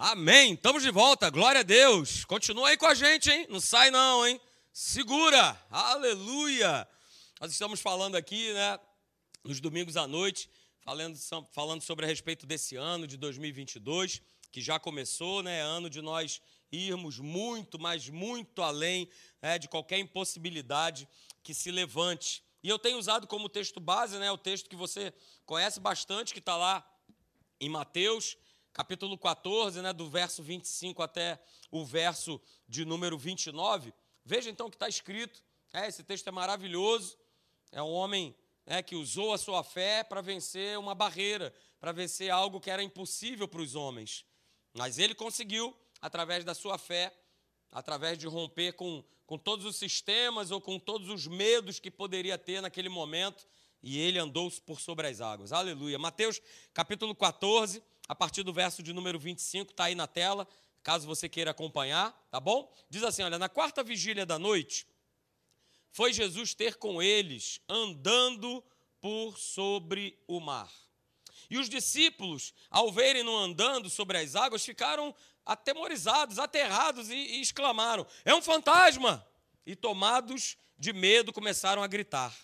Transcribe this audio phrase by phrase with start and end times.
[0.00, 0.54] Amém.
[0.54, 1.28] Estamos de volta.
[1.28, 2.24] Glória a Deus.
[2.24, 3.48] Continua aí com a gente, hein?
[3.50, 4.40] Não sai não, hein?
[4.72, 5.60] Segura.
[5.68, 6.86] Aleluia.
[7.40, 8.78] Nós estamos falando aqui, né,
[9.42, 10.48] nos domingos à noite,
[10.82, 11.18] falando,
[11.50, 14.22] falando sobre a respeito desse ano de 2022,
[14.52, 15.62] que já começou, né?
[15.62, 16.40] Ano de nós
[16.70, 19.10] irmos muito, mas muito além
[19.42, 21.08] né, de qualquer impossibilidade
[21.42, 22.44] que se levante.
[22.62, 25.12] E eu tenho usado como texto base, né, o texto que você
[25.44, 26.88] conhece bastante, que está lá
[27.60, 28.36] em Mateus,
[28.72, 31.40] capítulo 14, né, do verso 25 até
[31.70, 33.92] o verso de número 29.
[34.24, 35.42] Veja então o que está escrito.
[35.72, 37.18] É, esse texto é maravilhoso.
[37.72, 38.34] É um homem
[38.66, 42.82] né, que usou a sua fé para vencer uma barreira, para vencer algo que era
[42.82, 44.24] impossível para os homens.
[44.74, 47.12] Mas ele conseguiu, através da sua fé,
[47.70, 52.38] através de romper com, com todos os sistemas ou com todos os medos que poderia
[52.38, 53.46] ter naquele momento,
[53.82, 55.52] e ele andou por sobre as águas.
[55.52, 55.98] Aleluia.
[55.98, 56.40] Mateus
[56.74, 60.48] capítulo 14, a partir do verso de número 25, está aí na tela,
[60.82, 62.72] caso você queira acompanhar, tá bom?
[62.88, 64.86] Diz assim: olha, na quarta vigília da noite,
[65.90, 68.64] foi Jesus ter com eles, andando
[69.00, 70.72] por sobre o mar.
[71.50, 75.14] E os discípulos, ao verem-no andando sobre as águas, ficaram
[75.44, 79.26] atemorizados, aterrados e, e exclamaram: É um fantasma!
[79.66, 82.34] E tomados de medo começaram a gritar.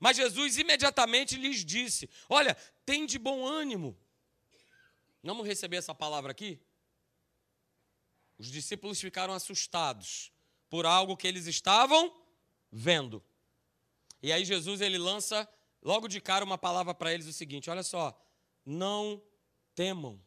[0.00, 3.96] Mas Jesus imediatamente lhes disse: Olha, tem de bom ânimo.
[5.22, 6.60] Vamos receber essa palavra aqui?
[8.38, 10.32] Os discípulos ficaram assustados
[10.68, 12.12] por algo que eles estavam
[12.70, 13.22] vendo.
[14.22, 15.48] E aí Jesus ele lança
[15.82, 18.18] logo de cara uma palavra para eles o seguinte: olha só,
[18.64, 19.22] não
[19.74, 20.20] temam.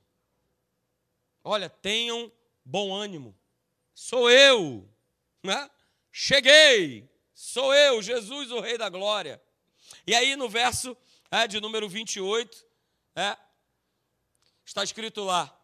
[1.44, 2.32] Olha, tenham
[2.64, 3.38] bom ânimo.
[3.94, 4.90] Sou eu,
[5.44, 5.70] né?
[6.12, 7.10] Cheguei.
[7.34, 9.42] Sou eu, Jesus, o Rei da Glória.
[10.08, 10.96] E aí no verso
[11.30, 12.66] é, de número 28,
[13.16, 13.38] é,
[14.66, 15.56] está escrito lá: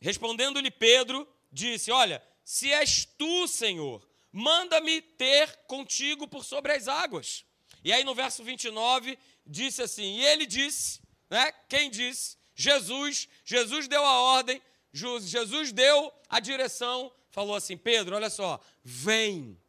[0.00, 7.44] Respondendo-lhe Pedro, disse: Olha, se és tu, Senhor, manda-me ter contigo por sobre as águas.
[7.82, 11.00] E aí no verso 29 disse assim: E ele disse,
[11.30, 11.52] né?
[11.68, 12.36] Quem disse?
[12.54, 13.28] Jesus.
[13.44, 14.60] Jesus deu a ordem
[14.94, 19.60] Jesus deu a direção, falou assim: Pedro, olha só, vem.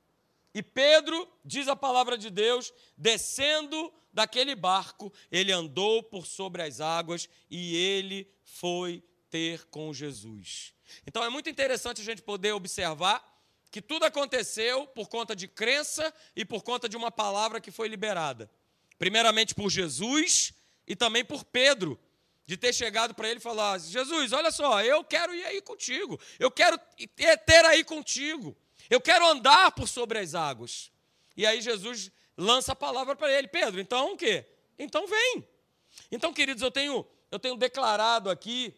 [0.55, 6.79] E Pedro, diz a palavra de Deus, descendo daquele barco, ele andou por sobre as
[6.79, 10.73] águas e ele foi ter com Jesus.
[11.05, 13.21] Então é muito interessante a gente poder observar
[13.69, 17.89] que tudo aconteceu por conta de crença e por conta de uma palavra que foi
[17.89, 18.49] liberada.
[18.97, 20.53] Primeiramente por Jesus
[20.87, 21.99] e também por Pedro,
[22.45, 26.17] de ter chegado para ele e falar: Jesus, olha só, eu quero ir aí contigo,
[26.39, 26.79] eu quero
[27.45, 28.55] ter aí contigo,
[28.89, 30.91] eu quero andar por sobre as águas.
[31.35, 34.45] E aí Jesus lança a palavra para ele: Pedro, então o quê?
[34.77, 35.47] Então vem.
[36.11, 38.73] Então, queridos, eu tenho, eu tenho declarado aqui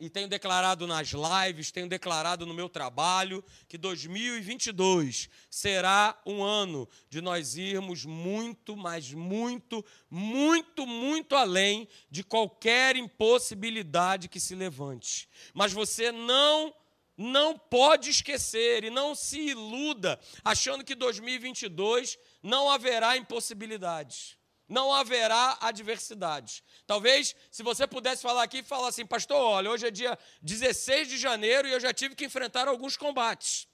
[0.00, 6.88] e tenho declarado nas lives, tenho declarado no meu trabalho, que 2022 será um ano
[7.10, 15.28] de nós irmos muito, mas muito, muito, muito além de qualquer impossibilidade que se levante.
[15.52, 16.74] Mas você não
[17.22, 25.58] não pode esquecer e não se iluda achando que 2022 não haverá impossibilidades não haverá
[25.60, 26.62] adversidade.
[26.86, 31.18] Talvez, se você pudesse falar aqui, falar assim, pastor, olha, hoje é dia 16 de
[31.18, 33.66] janeiro e eu já tive que enfrentar alguns combates.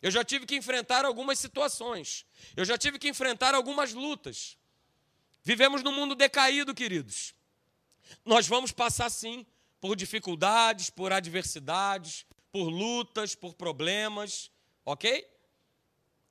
[0.00, 2.24] Eu já tive que enfrentar algumas situações.
[2.56, 4.56] Eu já tive que enfrentar algumas lutas.
[5.42, 7.34] Vivemos num mundo decaído, queridos.
[8.24, 9.44] Nós vamos passar, sim,
[9.78, 12.24] por dificuldades, por adversidades,
[12.58, 14.50] por lutas, por problemas,
[14.84, 15.24] ok?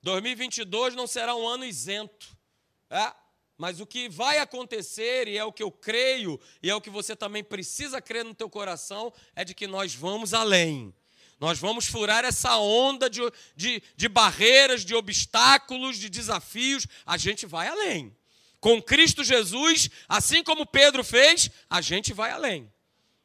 [0.02, 2.38] 2022 não será um ano isento.
[2.90, 3.14] É?
[3.58, 6.90] Mas o que vai acontecer, e é o que eu creio, e é o que
[6.90, 10.94] você também precisa crer no teu coração, é de que nós vamos além.
[11.40, 13.22] Nós vamos furar essa onda de,
[13.56, 16.86] de, de barreiras, de obstáculos, de desafios.
[17.06, 18.14] A gente vai além.
[18.60, 22.70] Com Cristo Jesus, assim como Pedro fez, a gente vai além.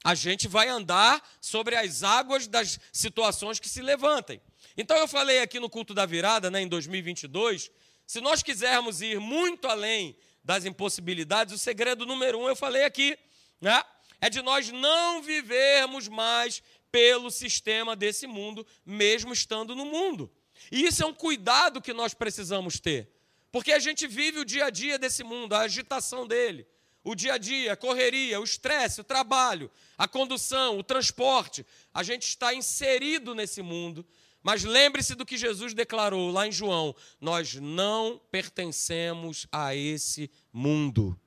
[0.05, 4.41] A gente vai andar sobre as águas das situações que se levantem.
[4.77, 7.71] Então eu falei aqui no culto da virada, né, em 2022,
[8.07, 13.17] se nós quisermos ir muito além das impossibilidades, o segredo número um eu falei aqui,
[13.61, 13.83] né?
[14.21, 20.31] É de nós não vivermos mais pelo sistema desse mundo, mesmo estando no mundo.
[20.71, 23.09] E isso é um cuidado que nós precisamos ter,
[23.51, 26.67] porque a gente vive o dia a dia desse mundo, a agitação dele,
[27.05, 31.67] o dia a dia, a correria, o estresse, o trabalho, a condução, o transporte.
[31.93, 34.07] A gente está inserido nesse mundo
[34.43, 41.19] mas lembre-se do que Jesus declarou lá em João: nós não pertencemos a esse mundo.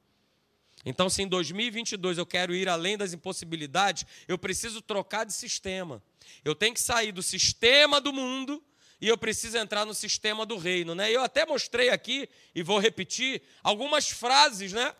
[0.85, 6.03] Então, se em 2022 eu quero ir além das impossibilidades, eu preciso trocar de sistema.
[6.43, 8.63] Eu tenho que sair do sistema do mundo
[9.01, 10.93] e eu preciso entrar no sistema do reino.
[10.93, 11.11] Né?
[11.11, 14.93] Eu até mostrei aqui, e vou repetir, algumas frases né,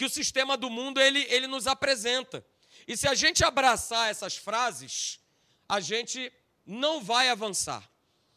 [0.00, 2.42] que o sistema do mundo ele, ele nos apresenta.
[2.88, 5.20] E se a gente abraçar essas frases,
[5.68, 6.32] a gente
[6.64, 7.86] não vai avançar,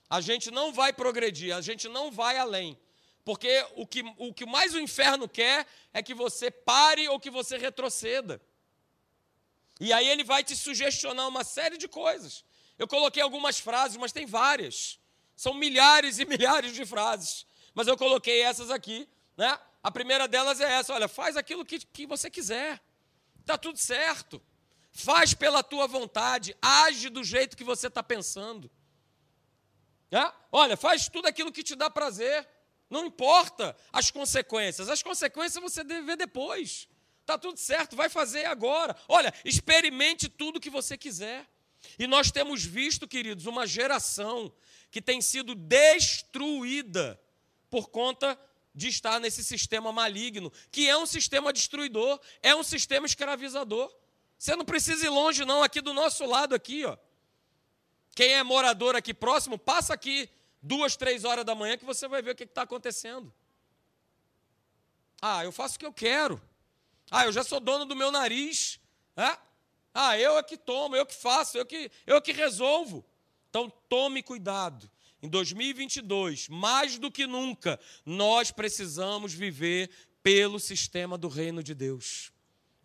[0.09, 2.77] a gente não vai progredir, a gente não vai além.
[3.23, 7.29] Porque o que, o que mais o inferno quer é que você pare ou que
[7.29, 8.41] você retroceda.
[9.79, 12.43] E aí ele vai te sugestionar uma série de coisas.
[12.77, 14.99] Eu coloquei algumas frases, mas tem várias.
[15.33, 17.45] São milhares e milhares de frases.
[17.73, 19.07] Mas eu coloquei essas aqui.
[19.37, 19.57] Né?
[19.83, 22.81] A primeira delas é essa: olha, faz aquilo que, que você quiser.
[23.41, 24.41] Está tudo certo.
[24.91, 26.55] Faz pela tua vontade.
[26.61, 28.71] Age do jeito que você está pensando.
[30.09, 30.31] É?
[30.51, 32.47] Olha, faz tudo aquilo que te dá prazer.
[32.89, 34.87] Não importa as consequências.
[34.87, 36.87] As consequências você deve ver depois.
[37.21, 38.95] Está tudo certo, vai fazer agora.
[39.07, 41.47] Olha, experimente tudo que você quiser.
[41.97, 44.53] E nós temos visto, queridos, uma geração
[44.91, 47.19] que tem sido destruída
[47.69, 48.39] por conta
[48.73, 53.93] de estar nesse sistema maligno, que é um sistema destruidor, é um sistema escravizador.
[54.37, 56.97] Você não precisa ir longe, não, aqui do nosso lado, aqui, ó.
[58.15, 60.29] Quem é morador aqui próximo, passa aqui
[60.61, 63.33] duas, três horas da manhã que você vai ver o que está acontecendo.
[65.21, 66.41] Ah, eu faço o que eu quero.
[67.09, 68.79] Ah, eu já sou dono do meu nariz.
[69.15, 69.37] É?
[69.93, 73.05] Ah, eu é que tomo, eu que faço, eu que, eu que resolvo.
[73.49, 74.89] Então tome cuidado.
[75.23, 79.89] Em 2022, mais do que nunca, nós precisamos viver
[80.21, 82.31] pelo sistema do reino de Deus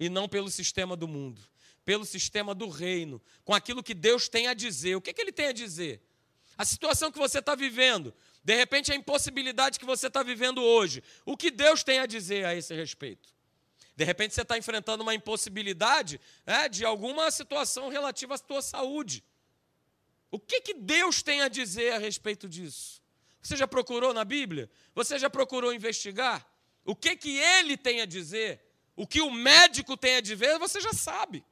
[0.01, 1.43] e não pelo sistema do mundo,
[1.85, 4.95] pelo sistema do reino, com aquilo que Deus tem a dizer.
[4.95, 6.01] O que, que ele tem a dizer?
[6.59, 8.13] a situação que você está vivendo,
[8.43, 12.45] de repente a impossibilidade que você está vivendo hoje, o que Deus tem a dizer
[12.45, 13.33] a esse respeito?
[13.95, 19.23] De repente você está enfrentando uma impossibilidade é, de alguma situação relativa à sua saúde.
[20.31, 23.01] O que, que Deus tem a dizer a respeito disso?
[23.41, 24.71] Você já procurou na Bíblia?
[24.95, 26.47] Você já procurou investigar?
[26.85, 28.61] O que, que ele tem a dizer?
[28.95, 31.45] O que o médico tem a dizer, você já sabe.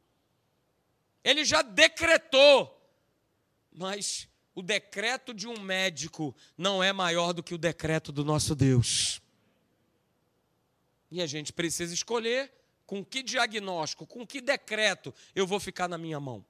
[1.22, 2.72] Ele já decretou.
[3.72, 8.54] Mas o decreto de um médico não é maior do que o decreto do nosso
[8.54, 9.20] Deus.
[11.10, 12.52] E a gente precisa escolher
[12.86, 16.44] com que diagnóstico, com que decreto eu vou ficar na minha mão.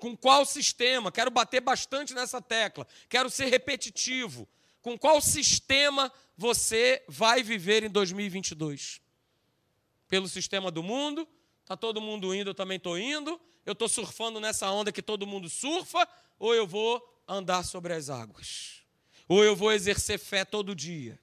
[0.00, 1.12] Com qual sistema?
[1.12, 2.86] Quero bater bastante nessa tecla.
[3.08, 4.48] Quero ser repetitivo.
[4.82, 9.00] Com qual sistema você vai viver em 2022?
[10.08, 11.28] Pelo sistema do mundo?
[11.62, 13.40] Está todo mundo indo, eu também estou indo.
[13.64, 16.08] Eu estou surfando nessa onda que todo mundo surfa
[16.38, 18.82] ou eu vou andar sobre as águas,
[19.28, 21.20] ou eu vou exercer fé todo dia,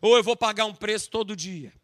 [0.00, 1.74] ou eu vou pagar um preço todo dia.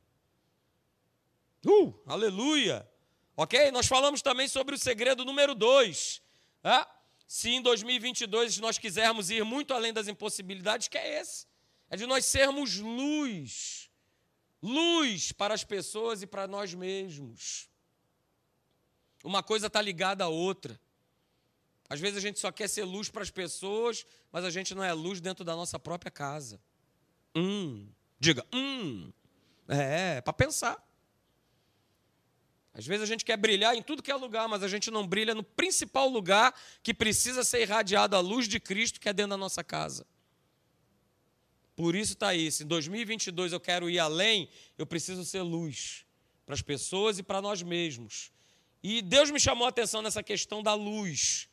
[1.67, 2.89] Uh, aleluia!
[3.37, 3.71] Ok?
[3.73, 6.23] Nós falamos também sobre o segredo número dois.
[6.63, 6.87] É?
[7.27, 11.47] Se em 2022 nós quisermos ir muito além das impossibilidades, que é esse:
[11.91, 13.91] é de nós sermos luz.
[14.63, 17.69] Luz para as pessoas e para nós mesmos.
[19.23, 20.81] Uma coisa está ligada à outra.
[21.89, 24.83] Às vezes a gente só quer ser luz para as pessoas, mas a gente não
[24.83, 26.61] é luz dentro da nossa própria casa.
[27.35, 27.89] Hum,
[28.19, 29.13] diga, hum.
[29.69, 30.86] É, para pensar.
[32.77, 35.07] Às vezes a gente quer brilhar em tudo que é lugar, mas a gente não
[35.07, 39.31] brilha no principal lugar que precisa ser irradiado a luz de Cristo, que é dentro
[39.31, 40.07] da nossa casa.
[41.75, 42.33] Por isso está.
[42.51, 46.05] Se em 2022 eu quero ir além, eu preciso ser luz
[46.45, 48.31] para as pessoas e para nós mesmos.
[48.83, 51.49] E Deus me chamou a atenção nessa questão da luz.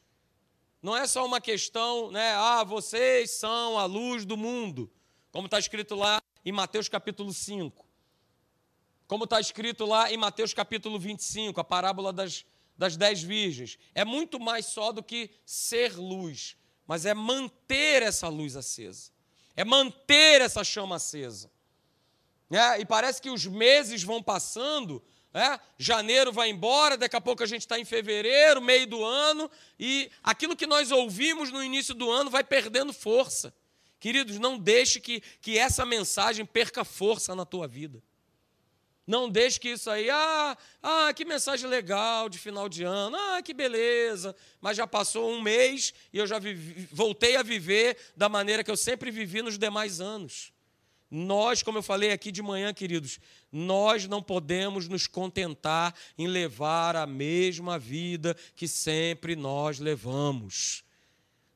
[0.82, 2.34] Não é só uma questão, né?
[2.34, 4.92] Ah, vocês são a luz do mundo,
[5.32, 7.83] como está escrito lá em Mateus capítulo 5.
[9.13, 12.43] Como está escrito lá em Mateus capítulo 25, a parábola das,
[12.75, 13.77] das dez virgens.
[13.93, 19.12] É muito mais só do que ser luz, mas é manter essa luz acesa.
[19.55, 21.51] É manter essa chama acesa.
[22.50, 25.00] É, e parece que os meses vão passando
[25.32, 25.60] é?
[25.77, 29.48] Janeiro vai embora, daqui a pouco a gente está em fevereiro, meio do ano,
[29.79, 33.53] e aquilo que nós ouvimos no início do ano vai perdendo força.
[34.00, 38.01] Queridos, não deixe que, que essa mensagem perca força na tua vida.
[39.06, 43.42] Não deixe que isso aí, ah, ah, que mensagem legal de final de ano, ah,
[43.42, 48.30] que beleza, mas já passou um mês e eu já vivi, voltei a viver da
[48.30, 50.54] maneira que eu sempre vivi nos demais anos.
[51.12, 53.20] Nós, como eu falei aqui de manhã, queridos,
[53.52, 60.84] nós não podemos nos contentar em levar a mesma vida que sempre nós levamos.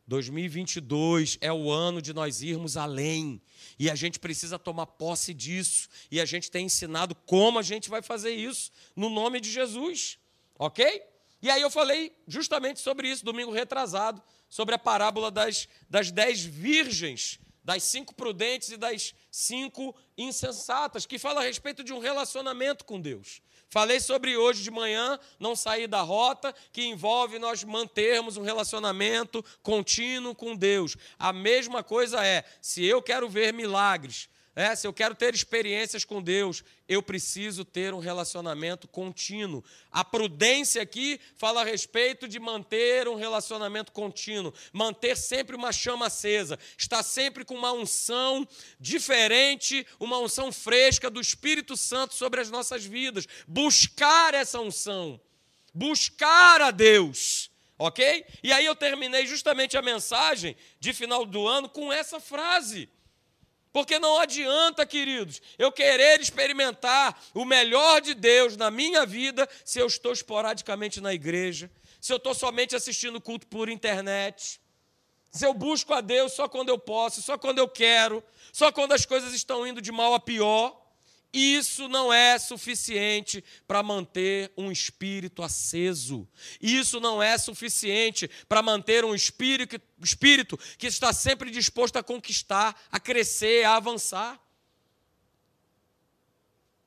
[0.08, 3.42] 2022 é o ano de nós irmos além.
[3.78, 5.90] E a gente precisa tomar posse disso.
[6.10, 10.18] E a gente tem ensinado como a gente vai fazer isso, no nome de Jesus.
[10.58, 11.04] Ok?
[11.42, 16.44] E aí eu falei justamente sobre isso, domingo retrasado, sobre a parábola das, das dez
[16.44, 22.86] virgens, das cinco prudentes e das cinco insensatas, que fala a respeito de um relacionamento
[22.86, 23.42] com Deus.
[23.70, 29.44] Falei sobre hoje de manhã, não sair da rota, que envolve nós mantermos um relacionamento
[29.62, 30.96] contínuo com Deus.
[31.20, 36.04] A mesma coisa é, se eu quero ver milagres, é, se eu quero ter experiências
[36.04, 39.64] com Deus, eu preciso ter um relacionamento contínuo.
[39.92, 46.08] A prudência aqui fala a respeito de manter um relacionamento contínuo, manter sempre uma chama
[46.08, 48.48] acesa, estar sempre com uma unção
[48.80, 53.28] diferente, uma unção fresca do Espírito Santo sobre as nossas vidas.
[53.48, 55.22] Buscar essa unção,
[55.72, 57.52] buscar a Deus.
[57.78, 58.26] Ok?
[58.42, 62.90] E aí eu terminei justamente a mensagem de final do ano com essa frase.
[63.78, 69.78] Porque não adianta, queridos, eu querer experimentar o melhor de Deus na minha vida se
[69.78, 71.70] eu estou esporadicamente na igreja,
[72.02, 74.60] se eu estou somente assistindo culto por internet,
[75.30, 78.94] se eu busco a Deus só quando eu posso, só quando eu quero, só quando
[78.94, 80.76] as coisas estão indo de mal a pior.
[81.40, 86.28] Isso não é suficiente para manter um espírito aceso.
[86.60, 92.76] Isso não é suficiente para manter um espírito, espírito que está sempre disposto a conquistar,
[92.92, 94.42] a crescer, a avançar.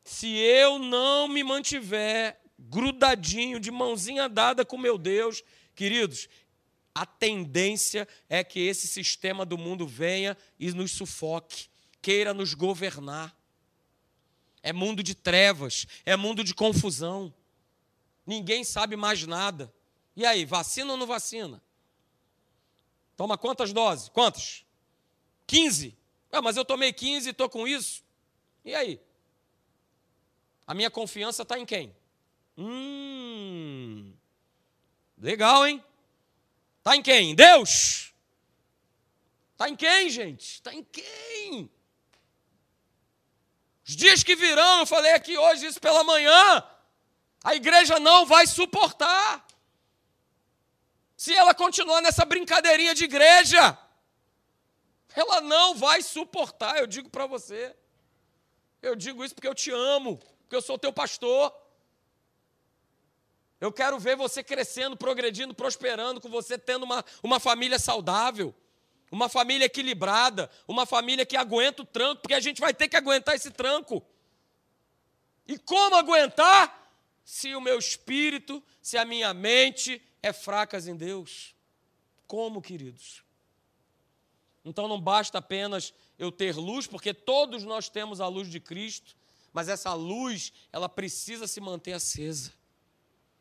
[0.02, 5.44] Se eu não me mantiver grudadinho, de mãozinha dada com meu Deus,
[5.76, 6.28] queridos,
[6.92, 11.68] a tendência é que esse sistema do mundo venha e nos sufoque,
[12.02, 13.39] queira nos governar.
[14.62, 17.32] É mundo de trevas, é mundo de confusão.
[18.26, 19.72] Ninguém sabe mais nada.
[20.14, 21.62] E aí, vacina ou não vacina?
[23.16, 24.08] Toma quantas doses?
[24.08, 24.64] Quantas?
[25.46, 25.96] 15.
[26.30, 28.04] Ah, mas eu tomei 15 e estou com isso.
[28.64, 29.00] E aí?
[30.66, 31.94] A minha confiança está em quem?
[32.56, 34.12] Hum.
[35.18, 35.82] Legal, hein?
[36.78, 37.32] Está em quem?
[37.32, 38.14] Em Deus?
[39.52, 40.54] Está em quem, gente?
[40.54, 41.70] Está em quem?
[43.90, 46.62] Os dias que virão, eu falei aqui hoje isso pela manhã,
[47.42, 49.44] a igreja não vai suportar.
[51.16, 53.76] Se ela continuar nessa brincadeirinha de igreja,
[55.12, 57.74] ela não vai suportar, eu digo para você.
[58.80, 61.52] Eu digo isso porque eu te amo, porque eu sou teu pastor.
[63.60, 68.54] Eu quero ver você crescendo, progredindo, prosperando, com você tendo uma, uma família saudável
[69.10, 72.96] uma família equilibrada, uma família que aguenta o tranco, porque a gente vai ter que
[72.96, 74.04] aguentar esse tranco.
[75.46, 76.78] E como aguentar?
[77.24, 81.54] Se o meu espírito, se a minha mente é fracas em Deus.
[82.26, 83.22] Como, queridos?
[84.64, 89.16] Então não basta apenas eu ter luz, porque todos nós temos a luz de Cristo,
[89.52, 92.52] mas essa luz, ela precisa se manter acesa.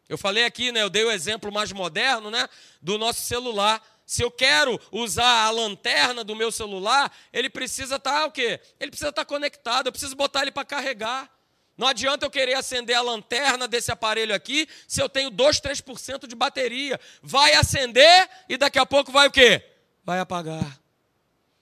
[0.08, 2.50] Eu falei aqui, né, eu dei o exemplo mais moderno, né,
[2.82, 3.86] do nosso celular.
[4.10, 8.60] Se eu quero usar a lanterna do meu celular, ele precisa estar tá, o quê?
[8.80, 11.30] Ele precisa estar tá conectado, eu preciso botar ele para carregar.
[11.78, 16.26] Não adianta eu querer acender a lanterna desse aparelho aqui se eu tenho 2, 3%
[16.26, 17.00] de bateria.
[17.22, 19.64] Vai acender e daqui a pouco vai o quê?
[20.04, 20.80] Vai apagar.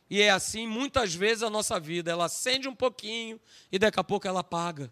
[0.10, 2.10] E é assim muitas vezes a nossa vida.
[2.10, 3.38] Ela acende um pouquinho
[3.70, 4.90] e daqui a pouco ela apaga.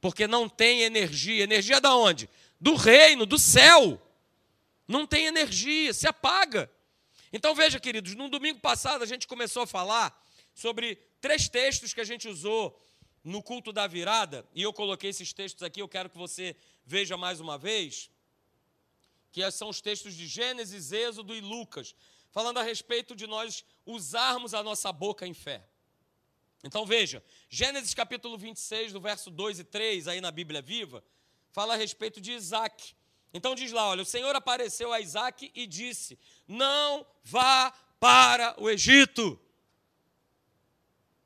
[0.00, 1.44] Porque não tem energia.
[1.44, 2.28] Energia da onde?
[2.60, 4.03] Do reino, do céu
[4.86, 6.70] não tem energia, se apaga.
[7.32, 10.22] Então veja, queridos, no domingo passado a gente começou a falar
[10.54, 12.80] sobre três textos que a gente usou
[13.24, 17.16] no culto da virada, e eu coloquei esses textos aqui, eu quero que você veja
[17.16, 18.10] mais uma vez,
[19.32, 21.94] que são os textos de Gênesis, Êxodo e Lucas,
[22.30, 25.66] falando a respeito de nós usarmos a nossa boca em fé.
[26.62, 31.02] Então veja, Gênesis capítulo 26, do verso 2 e 3, aí na Bíblia Viva,
[31.50, 32.94] fala a respeito de Isaac.
[33.34, 38.70] Então diz lá: olha, o Senhor apareceu a Isaac e disse: Não vá para o
[38.70, 39.38] Egito.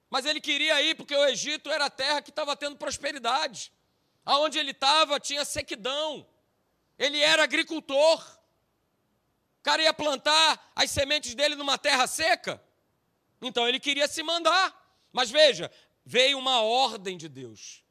[0.09, 3.71] Mas ele queria ir porque o Egito era a terra que estava tendo prosperidade.
[4.25, 6.27] Aonde ele estava tinha sequidão.
[6.99, 8.21] Ele era agricultor.
[9.61, 12.63] O cara ia plantar as sementes dele numa terra seca.
[13.43, 14.75] Então ele queria se mandar.
[15.13, 15.71] Mas veja,
[16.07, 17.85] veio uma ordem de Deus.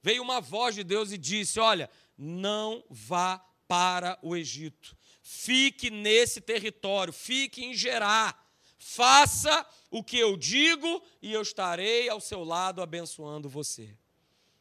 [0.00, 4.96] Veio uma voz de Deus e disse: Olha, não vá para o Egito.
[5.22, 8.42] Fique nesse território, fique em Gerar.
[8.78, 13.96] Faça o que eu digo e eu estarei ao seu lado abençoando você.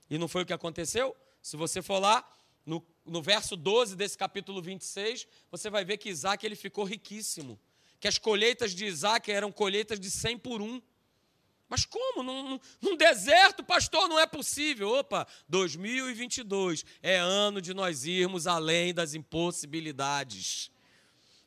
[0.09, 1.15] E não foi o que aconteceu?
[1.41, 2.25] Se você for lá,
[2.65, 7.59] no, no verso 12 desse capítulo 26, você vai ver que Isaac ele ficou riquíssimo
[8.03, 10.81] que as colheitas de Isaac eram colheitas de 100 por um.
[11.73, 12.21] Mas como?
[12.21, 14.89] Num, num, deserto, pastor, não é possível.
[14.89, 20.69] Opa, 2022 é ano de nós irmos além das impossibilidades.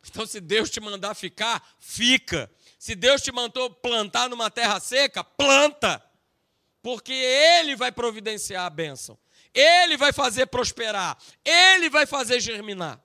[0.05, 2.51] Então, se Deus te mandar ficar, fica.
[2.77, 6.05] Se Deus te mandou plantar numa terra seca, planta.
[6.83, 9.17] Porque Ele vai providenciar a bênção.
[9.55, 11.17] Ele vai fazer prosperar.
[11.45, 13.01] Ele vai fazer germinar.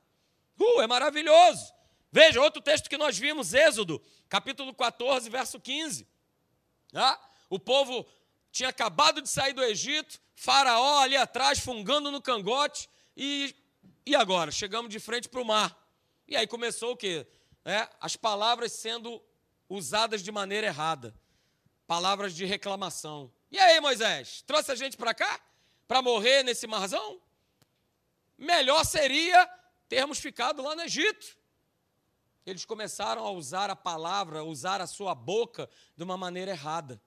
[0.60, 1.72] Uh, é maravilhoso.
[2.12, 6.10] Veja, outro texto que nós vimos, Êxodo, capítulo 14, verso 15.
[6.94, 7.20] Ah,
[7.50, 8.06] o povo
[8.52, 13.56] tinha acabado de sair do Egito, Faraó ali atrás, fungando no cangote, e,
[14.06, 14.52] e agora?
[14.52, 15.78] Chegamos de frente para o mar.
[16.28, 17.28] E aí começou o quê?
[17.64, 19.22] É, as palavras sendo
[19.70, 21.16] usadas de maneira errada.
[21.86, 23.32] Palavras de reclamação.
[23.52, 25.40] E aí, Moisés, trouxe a gente para cá?
[25.88, 27.22] Para morrer nesse marzão?
[28.38, 29.46] Melhor seria
[29.88, 31.38] termos ficado lá no Egito.
[32.46, 37.02] Eles começaram a usar a palavra, usar a sua boca de uma maneira errada.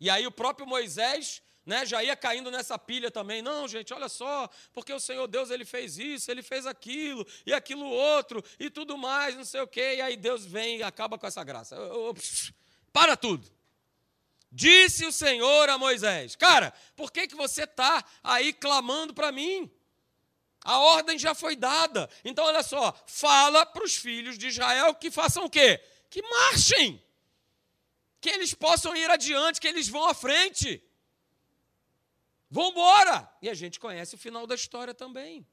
[0.00, 3.40] E aí o próprio Moisés né, já ia caindo nessa pilha também.
[3.40, 7.52] Não, gente, olha só, porque o Senhor Deus ele fez isso, ele fez aquilo, e
[7.52, 9.94] aquilo outro, e tudo mais, não sei o quê.
[9.96, 11.76] E aí Deus vem e acaba com essa graça.
[12.92, 13.48] Para tudo.
[14.50, 19.70] Disse o Senhor a Moisés: Cara, por que, que você está aí clamando para mim?
[20.64, 22.08] A ordem já foi dada.
[22.24, 25.82] Então, olha só, fala para os filhos de Israel que façam o quê?
[26.08, 27.02] Que marchem.
[28.20, 30.82] Que eles possam ir adiante, que eles vão à frente.
[32.48, 33.28] Vão embora.
[33.40, 35.46] E a gente conhece o final da história também.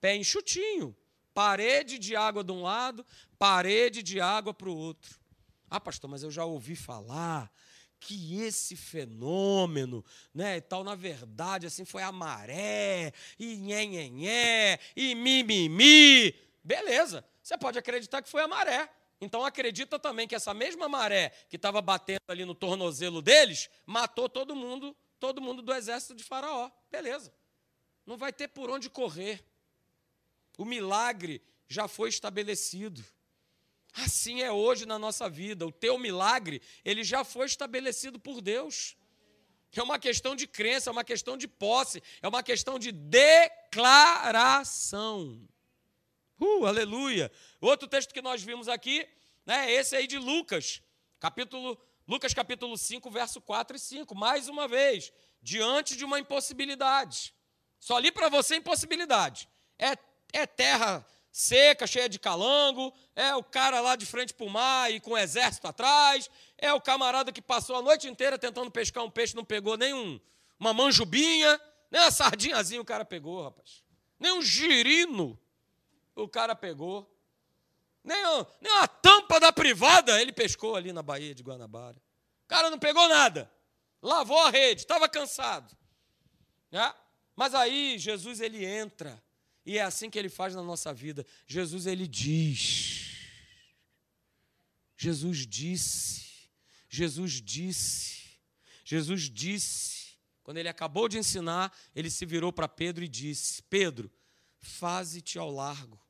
[0.00, 0.96] Pé enxutinho.
[1.32, 3.04] Parede de água de um lado,
[3.38, 5.20] parede de água para o outro.
[5.68, 7.52] Ah, pastor, mas eu já ouvi falar
[8.06, 15.12] que esse fenômeno, né, e tal, na verdade, assim, foi a maré, e nhé, e
[15.16, 16.32] mimimi.
[16.62, 18.88] Beleza, você pode acreditar que foi a maré.
[19.20, 24.28] Então acredita também que essa mesma maré que estava batendo ali no tornozelo deles, matou
[24.28, 26.70] todo mundo, todo mundo do exército de Faraó.
[26.88, 27.34] Beleza.
[28.06, 29.44] Não vai ter por onde correr.
[30.56, 33.04] O milagre já foi estabelecido.
[33.96, 35.66] Assim é hoje na nossa vida.
[35.66, 38.94] O teu milagre, ele já foi estabelecido por Deus.
[39.74, 43.88] É uma questão de crença, é uma questão de posse, é uma questão de declaração.
[46.38, 47.32] Uh, aleluia.
[47.60, 49.08] Outro texto que nós vimos aqui,
[49.46, 50.82] né, esse aí de Lucas,
[51.18, 51.78] capítulo
[52.08, 54.14] Lucas capítulo 5, verso 4 e 5.
[54.14, 57.34] Mais uma vez, diante de uma impossibilidade.
[57.80, 59.48] Só li para você impossibilidade.
[59.78, 59.98] É,
[60.32, 61.04] é terra
[61.36, 65.10] seca, cheia de calango, é o cara lá de frente para o mar e com
[65.10, 69.36] o exército atrás, é o camarada que passou a noite inteira tentando pescar um peixe,
[69.36, 70.18] não pegou nem um,
[70.58, 73.84] uma manjubinha, nem uma sardinhazinha o cara pegou, rapaz.
[74.18, 75.38] Nem um girino
[76.14, 77.06] o cara pegou.
[78.02, 81.98] Nem, um, nem uma tampa da privada ele pescou ali na Baía de Guanabara.
[82.46, 83.52] O cara não pegou nada.
[84.00, 85.76] Lavou a rede, estava cansado.
[86.70, 86.94] Né?
[87.34, 89.22] Mas aí Jesus ele entra
[89.66, 91.26] e é assim que ele faz na nossa vida.
[91.44, 93.16] Jesus, ele diz.
[94.96, 96.48] Jesus disse.
[96.88, 98.38] Jesus disse.
[98.84, 100.16] Jesus disse.
[100.44, 104.08] Quando ele acabou de ensinar, ele se virou para Pedro e disse: Pedro,
[104.60, 106.00] faze-te ao largo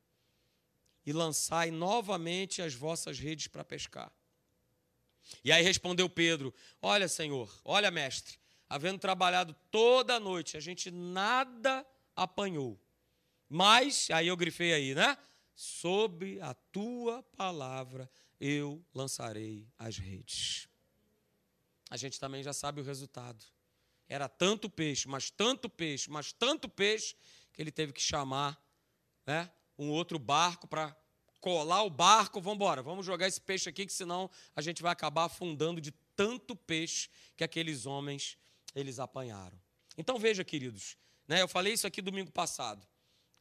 [1.03, 4.13] e lançai novamente as vossas redes para pescar.
[5.43, 8.37] E aí respondeu Pedro: Olha, Senhor, olha, mestre,
[8.69, 11.83] havendo trabalhado toda a noite, a gente nada
[12.15, 12.79] apanhou
[13.49, 15.17] mas, aí eu grifei aí, né?
[15.55, 20.67] Sobre a tua palavra eu lançarei as redes.
[21.89, 23.43] A gente também já sabe o resultado.
[24.07, 27.15] Era tanto peixe, mas tanto peixe, mas tanto peixe,
[27.53, 28.61] que ele teve que chamar
[29.25, 30.95] né, um outro barco para
[31.41, 32.39] colar o barco.
[32.39, 35.91] Vamos embora, vamos jogar esse peixe aqui, que senão a gente vai acabar afundando de
[36.15, 38.37] tanto peixe que aqueles homens
[38.75, 39.59] eles apanharam.
[39.97, 42.87] Então veja, queridos, né, eu falei isso aqui domingo passado.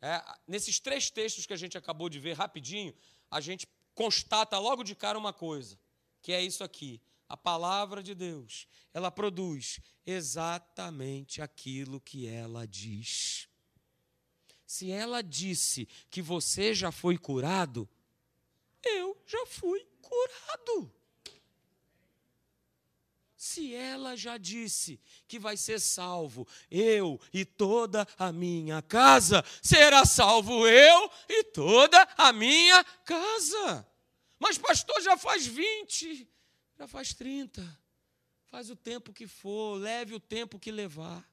[0.01, 2.95] É, nesses três textos que a gente acabou de ver rapidinho,
[3.31, 5.79] a gente constata logo de cara uma coisa,
[6.23, 7.01] que é isso aqui.
[7.29, 13.49] A palavra de Deus, ela produz exatamente aquilo que ela diz.
[14.65, 17.89] Se ela disse que você já foi curado,
[18.85, 20.93] eu já fui curado.
[23.47, 30.05] Se ela já disse que vai ser salvo, eu e toda a minha casa, será
[30.05, 33.89] salvo eu e toda a minha casa.
[34.37, 36.29] Mas, pastor, já faz 20,
[36.77, 37.65] já faz 30,
[38.47, 41.25] faz o tempo que for, leve o tempo que levar.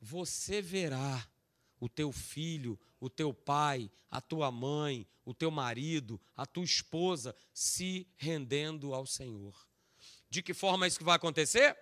[0.00, 1.28] Você verá
[1.80, 7.34] o teu filho, o teu pai, a tua mãe, o teu marido, a tua esposa
[7.52, 9.73] se rendendo ao Senhor.
[10.34, 11.78] De que forma isso vai acontecer?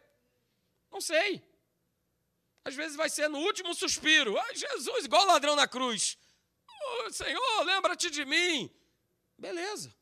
[0.91, 1.43] Não sei.
[2.63, 4.39] Às vezes vai ser no último suspiro.
[4.39, 6.19] Ah, Jesus, igual ladrão na cruz.
[6.69, 8.71] Oh, Senhor, lembra-te de mim.
[9.39, 9.97] Beleza.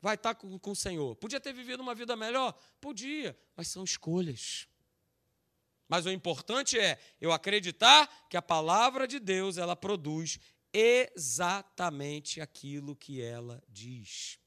[0.00, 1.14] Vai estar com, com o Senhor.
[1.14, 2.58] Podia ter vivido uma vida melhor?
[2.80, 4.66] Podia, mas são escolhas.
[5.86, 10.40] Mas o importante é eu acreditar que a palavra de Deus ela produz
[10.72, 14.40] exatamente aquilo que ela diz.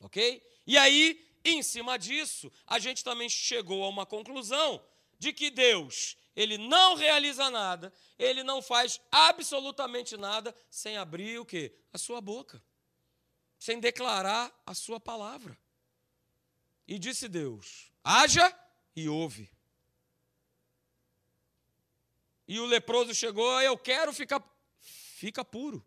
[0.00, 0.40] Ok?
[0.64, 4.82] E aí, em cima disso, a gente também chegou a uma conclusão
[5.18, 11.46] de que Deus, ele não realiza nada, ele não faz absolutamente nada sem abrir o
[11.46, 11.74] quê?
[11.92, 12.62] A sua boca.
[13.58, 15.56] Sem declarar a sua palavra.
[16.88, 18.52] E disse Deus: haja
[18.96, 19.48] e ouve.
[22.46, 24.42] E o leproso chegou, eu quero ficar.
[24.80, 25.84] Fica puro.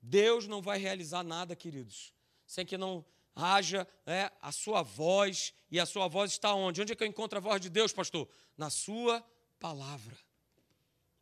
[0.00, 2.12] Deus não vai realizar nada, queridos,
[2.46, 6.80] sem que não haja é, a sua voz, e a sua voz está onde?
[6.80, 8.28] Onde é que eu encontro a voz de Deus, pastor?
[8.56, 9.24] Na sua
[9.58, 10.16] palavra.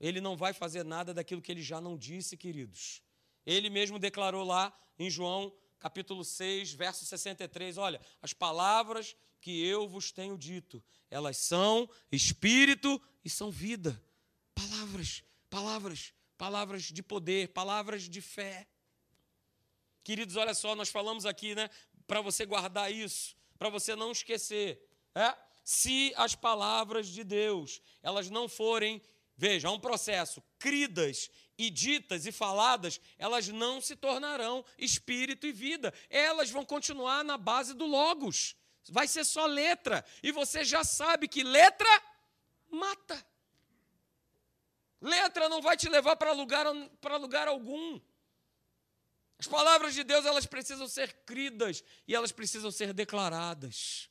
[0.01, 3.03] Ele não vai fazer nada daquilo que ele já não disse, queridos.
[3.47, 9.89] Ele mesmo declarou lá em João capítulo 6, verso 63, olha, as palavras que eu
[9.89, 14.01] vos tenho dito, elas são espírito e são vida.
[14.55, 18.69] Palavras, palavras, palavras de poder, palavras de fé.
[20.05, 21.69] Queridos, olha só, nós falamos aqui, né?
[22.13, 24.87] Para você guardar isso, para você não esquecer.
[25.15, 25.35] É?
[25.65, 29.01] Se as palavras de Deus, elas não forem,
[29.35, 35.53] veja, há um processo, cridas e ditas e faladas, elas não se tornarão espírito e
[35.53, 35.91] vida.
[36.11, 38.55] Elas vão continuar na base do logos.
[38.91, 40.05] Vai ser só letra.
[40.23, 41.89] E você já sabe que letra
[42.71, 43.27] mata.
[45.01, 46.67] Letra não vai te levar para lugar,
[47.01, 47.99] para lugar algum.
[49.43, 54.09] As palavras de Deus, elas precisam ser cridas e elas precisam ser declaradas.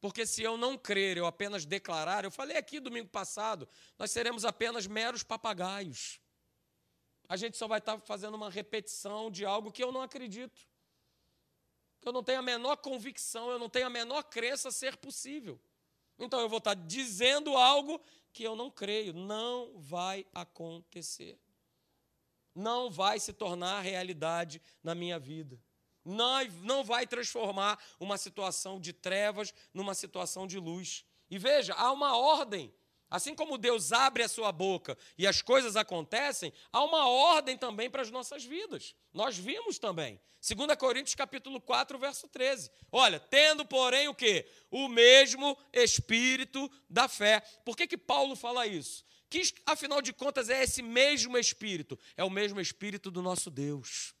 [0.00, 4.44] Porque se eu não crer, eu apenas declarar, eu falei aqui domingo passado, nós seremos
[4.44, 6.20] apenas meros papagaios.
[7.28, 10.60] A gente só vai estar fazendo uma repetição de algo que eu não acredito.
[12.00, 15.60] Que eu não tenho a menor convicção, eu não tenho a menor crença ser possível.
[16.18, 18.00] Então eu vou estar dizendo algo
[18.32, 21.38] que eu não creio, não vai acontecer
[22.58, 25.58] não vai se tornar realidade na minha vida.
[26.04, 31.04] Não, não vai transformar uma situação de trevas numa situação de luz.
[31.30, 32.74] E veja, há uma ordem.
[33.10, 37.88] Assim como Deus abre a sua boca e as coisas acontecem, há uma ordem também
[37.88, 38.94] para as nossas vidas.
[39.14, 40.20] Nós vimos também.
[40.46, 42.70] 2 Coríntios capítulo 4, verso 13.
[42.92, 44.46] Olha, tendo, porém, o quê?
[44.70, 47.40] O mesmo espírito da fé.
[47.64, 49.04] Por que, que Paulo fala isso?
[49.30, 51.98] Que, afinal de contas, é esse mesmo Espírito?
[52.16, 54.14] É o mesmo Espírito do nosso Deus.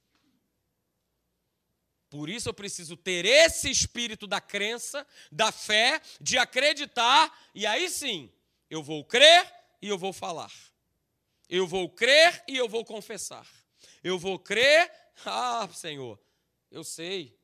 [2.10, 7.88] Por isso eu preciso ter esse espírito da crença, da fé, de acreditar, e aí
[7.90, 8.32] sim,
[8.70, 10.50] eu vou crer e eu vou falar.
[11.48, 13.46] Eu vou crer e eu vou confessar.
[14.02, 14.90] Eu vou crer,
[15.26, 16.18] ah, Senhor,
[16.70, 17.38] eu sei,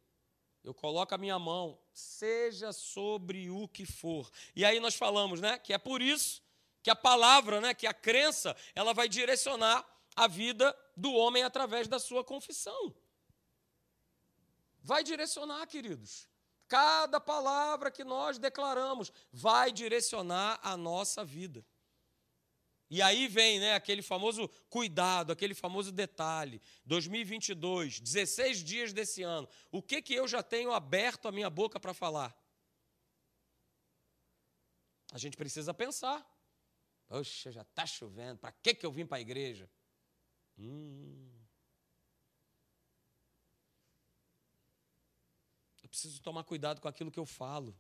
[0.63, 4.31] eu coloco a minha mão, seja sobre o que for.
[4.57, 6.44] E aí nós falamos, né, que é por isso
[6.85, 9.83] que a palavra, né, que a crença, ela vai direcionar
[10.15, 12.95] a vida do homem através da sua confissão.
[14.83, 16.29] Vai direcionar, queridos.
[16.69, 21.65] Cada palavra que nós declaramos vai direcionar a nossa vida.
[22.91, 26.61] E aí vem né, aquele famoso cuidado, aquele famoso detalhe.
[26.85, 29.49] 2022, 16 dias desse ano.
[29.73, 32.37] O que, que eu já tenho aberto a minha boca para falar?
[35.13, 36.34] A gente precisa pensar.
[37.07, 39.71] Poxa, já está chovendo, para que, que eu vim para a igreja?
[40.59, 41.31] Hum.
[45.83, 47.77] Eu preciso tomar cuidado com aquilo que eu falo.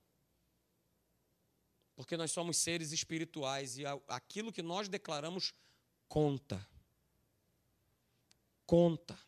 [1.97, 5.53] Porque nós somos seres espirituais e aquilo que nós declaramos
[6.09, 6.67] conta.
[8.67, 9.19] Conta.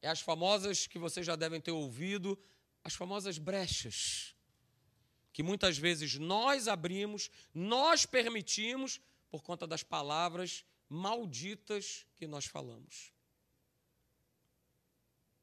[0.00, 2.38] É as famosas que vocês já devem ter ouvido,
[2.82, 4.34] as famosas brechas
[5.32, 13.12] que muitas vezes nós abrimos, nós permitimos por conta das palavras malditas que nós falamos.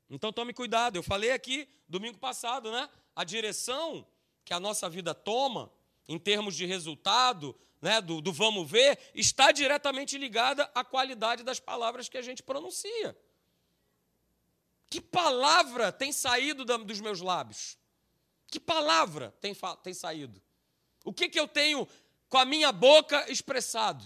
[0.10, 2.90] Então tome cuidado, eu falei aqui domingo passado, né?
[3.16, 4.08] A direção
[4.44, 5.72] que a nossa vida toma
[6.08, 11.60] em termos de resultado, né, do, do vamos ver, está diretamente ligada à qualidade das
[11.60, 13.18] palavras que a gente pronuncia.
[14.90, 17.78] Que palavra tem saído dos meus lábios?
[18.48, 20.42] Que palavra tem, tem saído?
[21.04, 21.88] O que, que eu tenho
[22.30, 24.06] com a minha boca expressado?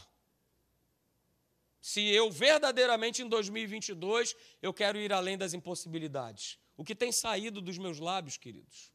[1.82, 6.60] Se eu verdadeiramente em 2022 eu quero ir além das impossibilidades.
[6.77, 8.91] O que tem saído dos meus lábios, queridos?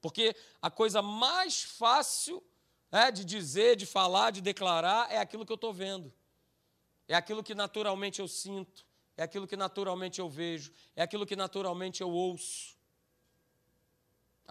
[0.00, 2.42] Porque a coisa mais fácil
[2.90, 6.12] é, de dizer, de falar, de declarar é aquilo que eu estou vendo.
[7.08, 8.86] É aquilo que naturalmente eu sinto.
[9.16, 10.72] É aquilo que naturalmente eu vejo.
[10.96, 12.76] É aquilo que naturalmente eu ouço.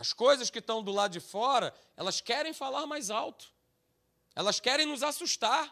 [0.01, 3.53] As coisas que estão do lado de fora, elas querem falar mais alto.
[4.33, 5.71] Elas querem nos assustar.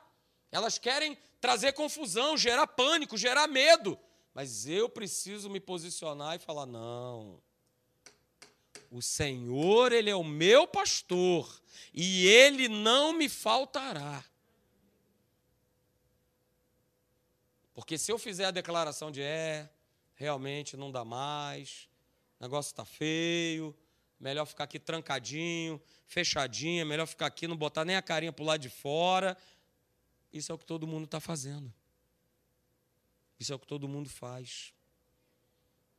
[0.51, 3.97] Elas querem trazer confusão, gerar pânico, gerar medo.
[4.31, 7.41] Mas eu preciso me posicionar e falar: não.
[8.91, 11.59] O Senhor, Ele é o meu pastor
[11.91, 14.23] e Ele não me faltará.
[17.73, 19.67] Porque se eu fizer a declaração de é,
[20.13, 21.89] realmente não dá mais,
[22.39, 23.75] o negócio está feio,
[24.19, 28.45] melhor ficar aqui trancadinho, fechadinho, melhor ficar aqui, não botar nem a carinha para o
[28.45, 29.37] lado de fora.
[30.31, 31.73] Isso é o que todo mundo está fazendo.
[33.39, 34.73] Isso é o que todo mundo faz.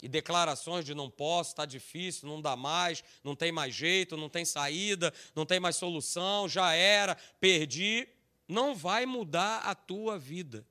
[0.02, 4.28] E declarações de não posso, está difícil, não dá mais, não tem mais jeito, não
[4.28, 8.08] tem saída, não tem mais solução, já era, perdi.
[8.46, 10.66] Não vai mudar a tua vida.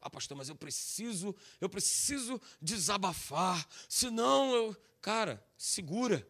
[0.00, 4.76] Ah, pastor, mas eu preciso, eu preciso desabafar, senão eu.
[5.00, 6.26] Cara, segura.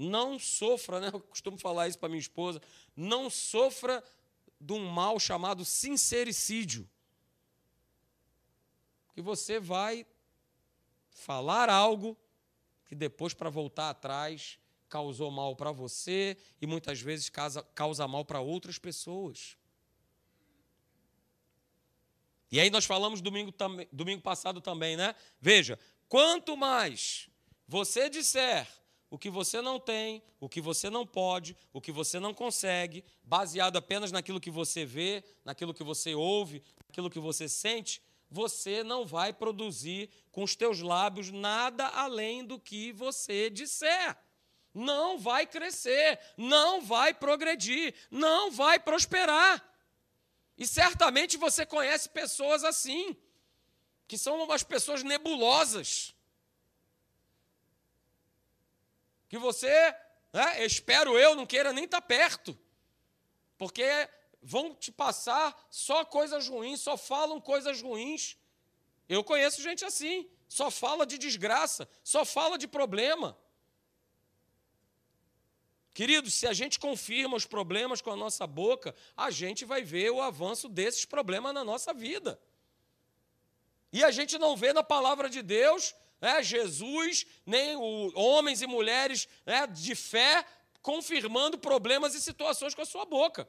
[0.00, 1.10] Não sofra, né?
[1.12, 2.62] Eu costumo falar isso para minha esposa.
[2.94, 4.02] Não sofra
[4.60, 6.88] de um mal chamado sincericídio.
[9.12, 10.06] Que você vai
[11.10, 12.16] falar algo
[12.86, 14.56] que depois, para voltar atrás,
[14.88, 19.58] causou mal para você e muitas vezes causa, causa mal para outras pessoas.
[22.52, 23.52] E aí nós falamos domingo,
[23.90, 25.16] domingo passado também, né?
[25.40, 25.76] Veja,
[26.08, 27.28] quanto mais
[27.66, 28.78] você disser
[29.10, 33.04] o que você não tem, o que você não pode, o que você não consegue,
[33.24, 38.84] baseado apenas naquilo que você vê, naquilo que você ouve, naquilo que você sente, você
[38.84, 44.16] não vai produzir com os teus lábios nada além do que você disser.
[44.74, 49.64] Não vai crescer, não vai progredir, não vai prosperar.
[50.58, 53.16] E certamente você conhece pessoas assim,
[54.06, 56.14] que são umas pessoas nebulosas
[59.28, 59.94] que você,
[60.32, 62.58] né, espero eu, não queira nem estar tá perto,
[63.56, 63.84] porque
[64.42, 68.36] vão te passar só coisas ruins, só falam coisas ruins.
[69.08, 73.36] Eu conheço gente assim, só fala de desgraça, só fala de problema.
[75.92, 80.10] Queridos, se a gente confirma os problemas com a nossa boca, a gente vai ver
[80.10, 82.40] o avanço desses problemas na nossa vida.
[83.92, 88.66] E a gente não vê na palavra de Deus né, Jesus, nem o, homens e
[88.66, 90.44] mulheres né, de fé
[90.82, 93.48] confirmando problemas e situações com a sua boca.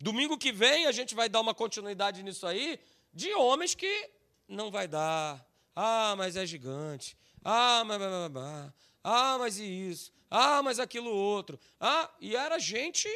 [0.00, 2.80] Domingo que vem a gente vai dar uma continuidade nisso aí,
[3.12, 4.10] de homens que
[4.48, 5.46] não vai dar.
[5.74, 7.16] Ah, mas é gigante.
[7.44, 8.72] Ah, mas, mas, mas,
[9.04, 10.12] ah, mas e isso?
[10.30, 11.58] Ah, mas aquilo outro.
[11.78, 13.08] Ah, e era gente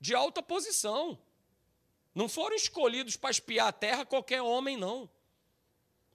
[0.00, 1.18] de alta posição.
[2.14, 5.08] Não foram escolhidos para espiar a terra qualquer homem, não.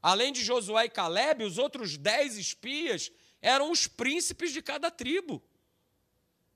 [0.01, 5.43] Além de Josué e Caleb, os outros dez espias eram os príncipes de cada tribo.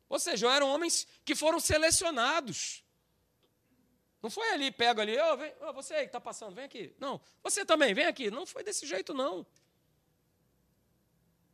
[0.08, 2.84] Ou seja, eram homens que foram selecionados.
[4.22, 6.96] Não foi ali, pega ali, oh, vem, oh, você que está passando, vem aqui.
[7.00, 8.30] Não, você também, vem aqui.
[8.30, 9.46] Não foi desse jeito, não.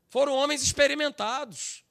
[0.09, 1.85] Foram homens experimentados.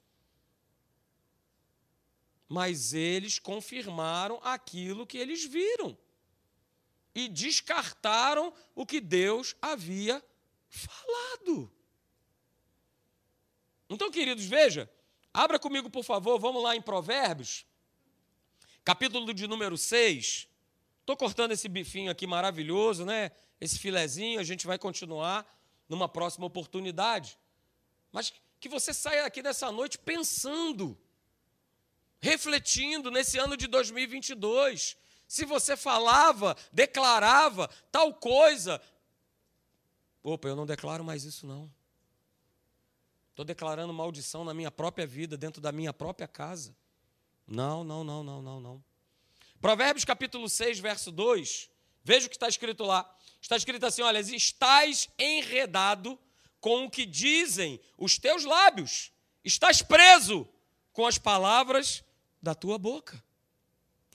[2.48, 5.96] Mas eles confirmaram aquilo que eles viram
[7.16, 10.22] e descartaram o que Deus havia
[10.68, 11.72] falado.
[13.88, 14.90] Então, queridos, veja,
[15.32, 17.64] abra comigo, por favor, vamos lá em Provérbios,
[18.84, 20.46] capítulo de número 6.
[21.00, 23.30] Estou cortando esse bifinho aqui maravilhoso, né?
[23.58, 25.46] Esse filezinho, a gente vai continuar
[25.88, 27.38] numa próxima oportunidade.
[28.12, 30.98] Mas que você saia aqui dessa noite pensando,
[32.20, 34.98] refletindo nesse ano de 2022
[35.28, 38.80] se você falava, declarava tal coisa,
[40.22, 41.70] opa, eu não declaro mais isso não.
[43.30, 46.74] Estou declarando maldição na minha própria vida, dentro da minha própria casa.
[47.46, 48.84] Não, não, não, não, não, não.
[49.60, 51.70] Provérbios capítulo 6, verso 2.
[52.02, 53.14] Veja o que está escrito lá.
[53.40, 56.18] Está escrito assim: olha, estás enredado
[56.60, 59.12] com o que dizem os teus lábios,
[59.44, 60.48] estás preso
[60.92, 62.02] com as palavras
[62.40, 63.22] da tua boca.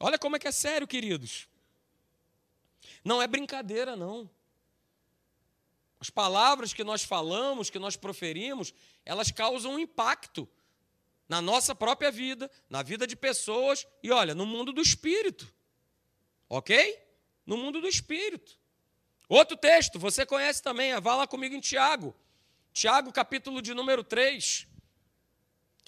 [0.01, 1.47] Olha como é que é sério, queridos.
[3.03, 4.29] Não é brincadeira, não.
[5.99, 8.73] As palavras que nós falamos, que nós proferimos,
[9.05, 10.49] elas causam um impacto
[11.29, 15.47] na nossa própria vida, na vida de pessoas e, olha, no mundo do espírito.
[16.49, 16.99] Ok?
[17.45, 18.59] No mundo do espírito.
[19.29, 22.15] Outro texto, você conhece também, vá lá comigo em Tiago.
[22.73, 24.67] Tiago, capítulo de número 3,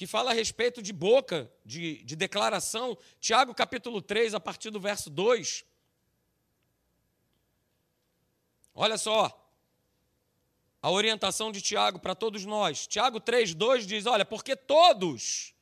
[0.03, 2.97] que fala a respeito de boca, de, de declaração.
[3.21, 5.63] Tiago, capítulo 3, a partir do verso 2.
[8.75, 9.49] Olha só
[10.81, 12.85] a orientação de Tiago para todos nós.
[12.85, 15.53] Tiago 2 diz: Olha, porque todos,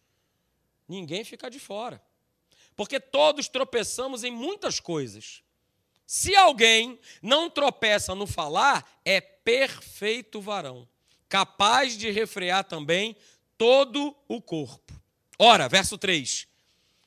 [0.87, 2.01] ninguém fica de fora.
[2.75, 5.43] Porque todos tropeçamos em muitas coisas.
[6.07, 10.89] Se alguém não tropeça no falar, é perfeito varão,
[11.29, 13.15] capaz de refrear também
[13.61, 14.91] todo o corpo.
[15.37, 16.47] Ora, verso 3: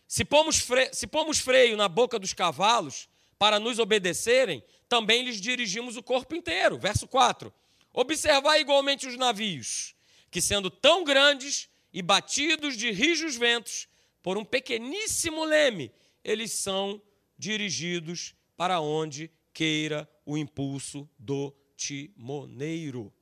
[0.06, 0.88] se pomos, fre...
[0.94, 6.36] se pomos freio na boca dos cavalos para nos obedecerem, também lhes dirigimos o corpo
[6.36, 6.78] inteiro.
[6.78, 7.52] Verso 4:
[7.92, 9.96] Observar igualmente os navios,
[10.30, 13.88] que sendo tão grandes e batidos de rijos ventos
[14.22, 15.90] por um pequeníssimo leme,
[16.22, 17.02] eles são
[17.36, 23.12] dirigidos para onde queira o impulso do timoneiro.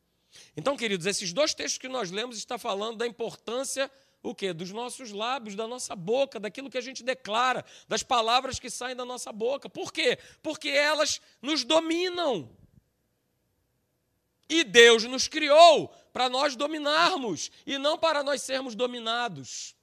[0.56, 3.90] Então, queridos, esses dois textos que nós lemos está falando da importância
[4.22, 4.52] o quê?
[4.52, 8.94] Dos nossos lábios, da nossa boca, daquilo que a gente declara, das palavras que saem
[8.94, 9.68] da nossa boca.
[9.68, 10.18] Por quê?
[10.40, 12.48] Porque elas nos dominam.
[14.48, 19.74] E Deus nos criou para nós dominarmos e não para nós sermos dominados.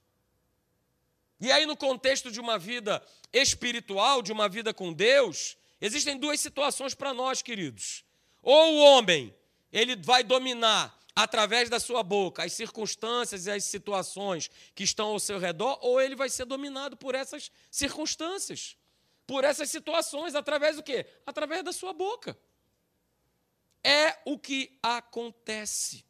[1.42, 6.40] E aí, no contexto de uma vida espiritual, de uma vida com Deus, existem duas
[6.40, 8.06] situações para nós, queridos.
[8.42, 9.34] Ou o homem,
[9.72, 15.20] ele vai dominar através da sua boca as circunstâncias e as situações que estão ao
[15.20, 18.78] seu redor, ou ele vai ser dominado por essas circunstâncias,
[19.28, 21.06] por essas situações, através do quê?
[21.26, 22.38] Através da sua boca
[23.84, 26.06] é o que acontece.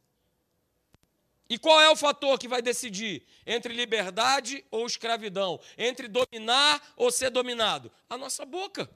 [1.48, 7.10] E qual é o fator que vai decidir entre liberdade ou escravidão, entre dominar ou
[7.10, 7.90] ser dominado?
[8.08, 8.88] A nossa boca.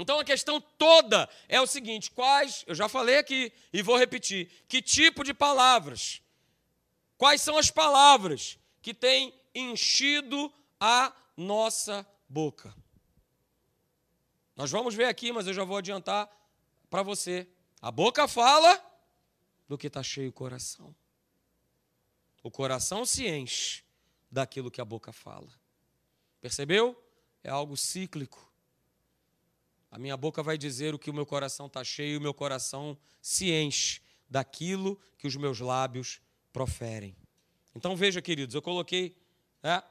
[0.00, 4.48] Então a questão toda é o seguinte: quais, eu já falei aqui e vou repetir,
[4.68, 6.22] que tipo de palavras?
[7.16, 12.72] Quais são as palavras que têm enchido a nossa boca?
[14.54, 16.30] Nós vamos ver aqui, mas eu já vou adiantar
[16.88, 17.48] para você.
[17.82, 18.80] A boca fala
[19.68, 20.94] do que está cheio o coração.
[22.40, 23.82] O coração se enche
[24.30, 25.52] daquilo que a boca fala.
[26.40, 26.96] Percebeu?
[27.42, 28.47] É algo cíclico.
[29.90, 32.34] A minha boca vai dizer o que o meu coração está cheio, e o meu
[32.34, 36.20] coração se enche daquilo que os meus lábios
[36.52, 37.16] proferem.
[37.74, 39.16] Então veja, queridos, eu coloquei,
[39.62, 39.82] é,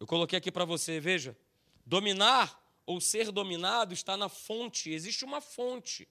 [0.00, 1.36] eu coloquei aqui para você, veja,
[1.84, 6.08] dominar ou ser dominado está na fonte, existe uma fonte.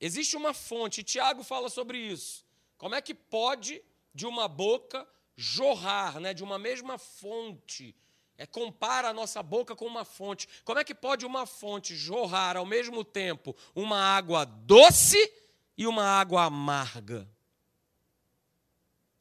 [0.00, 2.44] Existe uma fonte, e Tiago fala sobre isso.
[2.76, 3.82] Como é que pode
[4.14, 7.94] de uma boca jorrar, né, de uma mesma fonte?
[8.36, 10.48] É compara a nossa boca com uma fonte.
[10.64, 15.32] Como é que pode uma fonte jorrar ao mesmo tempo uma água doce
[15.78, 17.28] e uma água amarga?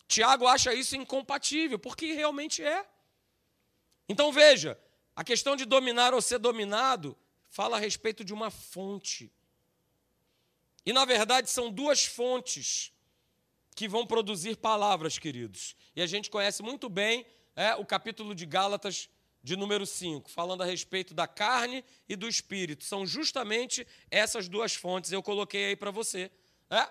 [0.08, 2.86] Tiago acha isso incompatível, porque realmente é.
[4.10, 4.80] Então veja,
[5.16, 7.18] a questão de dominar ou ser dominado
[7.50, 9.32] fala a respeito de uma fonte.
[10.86, 12.92] E na verdade são duas fontes
[13.76, 15.76] que vão produzir palavras, queridos.
[15.96, 19.10] E a gente conhece muito bem é, o capítulo de Gálatas,
[19.44, 22.84] de número 5, falando a respeito da carne e do espírito.
[22.84, 26.32] São justamente essas duas fontes, eu coloquei aí para você.
[26.70, 26.88] É?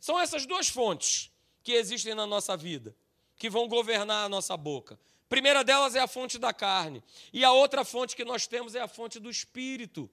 [0.00, 1.30] São essas duas fontes
[1.62, 2.94] que existem na nossa vida,
[3.36, 4.98] que vão governar a nossa boca
[5.34, 7.02] primeira delas é a fonte da carne.
[7.32, 10.08] E a outra fonte que nós temos é a fonte do espírito.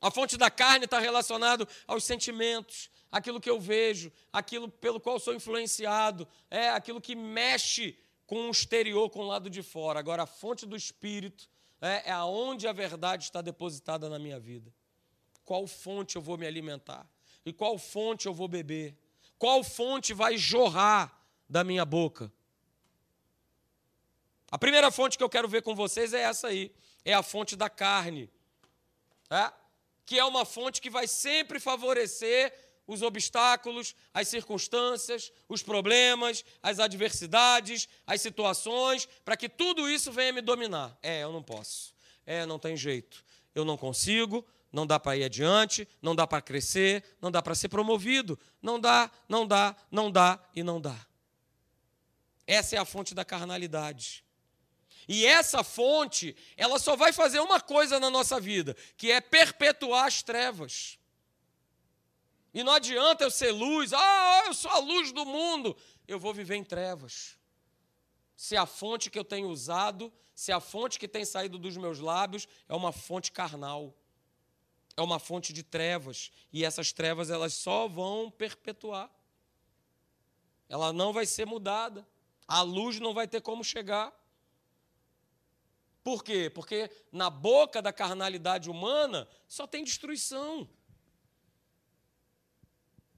[0.00, 5.20] A fonte da carne está relacionado aos sentimentos, aquilo que eu vejo, aquilo pelo qual
[5.20, 7.98] sou influenciado, é aquilo que mexe
[8.28, 9.98] com o exterior, com o lado de fora.
[9.98, 11.48] Agora, a fonte do espírito
[11.80, 14.70] é, é aonde a verdade está depositada na minha vida.
[15.46, 17.08] Qual fonte eu vou me alimentar?
[17.42, 18.94] E qual fonte eu vou beber?
[19.38, 22.30] Qual fonte vai jorrar da minha boca?
[24.50, 26.70] A primeira fonte que eu quero ver com vocês é essa aí,
[27.06, 28.30] é a fonte da carne,
[29.30, 29.50] é?
[30.04, 32.52] que é uma fonte que vai sempre favorecer
[32.88, 40.32] os obstáculos, as circunstâncias, os problemas, as adversidades, as situações, para que tudo isso venha
[40.32, 40.98] me dominar.
[41.02, 41.94] É, eu não posso.
[42.24, 43.22] É, não tem jeito.
[43.54, 47.54] Eu não consigo, não dá para ir adiante, não dá para crescer, não dá para
[47.54, 48.38] ser promovido.
[48.62, 50.96] Não dá, não dá, não dá e não dá.
[52.46, 54.24] Essa é a fonte da carnalidade.
[55.06, 60.06] E essa fonte, ela só vai fazer uma coisa na nossa vida, que é perpetuar
[60.06, 60.97] as trevas.
[62.52, 65.76] E não adianta eu ser luz, ah, eu sou a luz do mundo.
[66.06, 67.38] eu vou viver em trevas.
[68.34, 71.98] Se a fonte que eu tenho usado, se a fonte que tem saído dos meus
[71.98, 73.94] lábios é uma fonte carnal,
[74.96, 79.10] é uma fonte de trevas, e essas trevas elas só vão perpetuar.
[80.68, 82.06] Ela não vai ser mudada.
[82.46, 84.12] A luz não vai ter como chegar.
[86.02, 86.50] Por quê?
[86.54, 90.68] Porque na boca da carnalidade humana só tem destruição.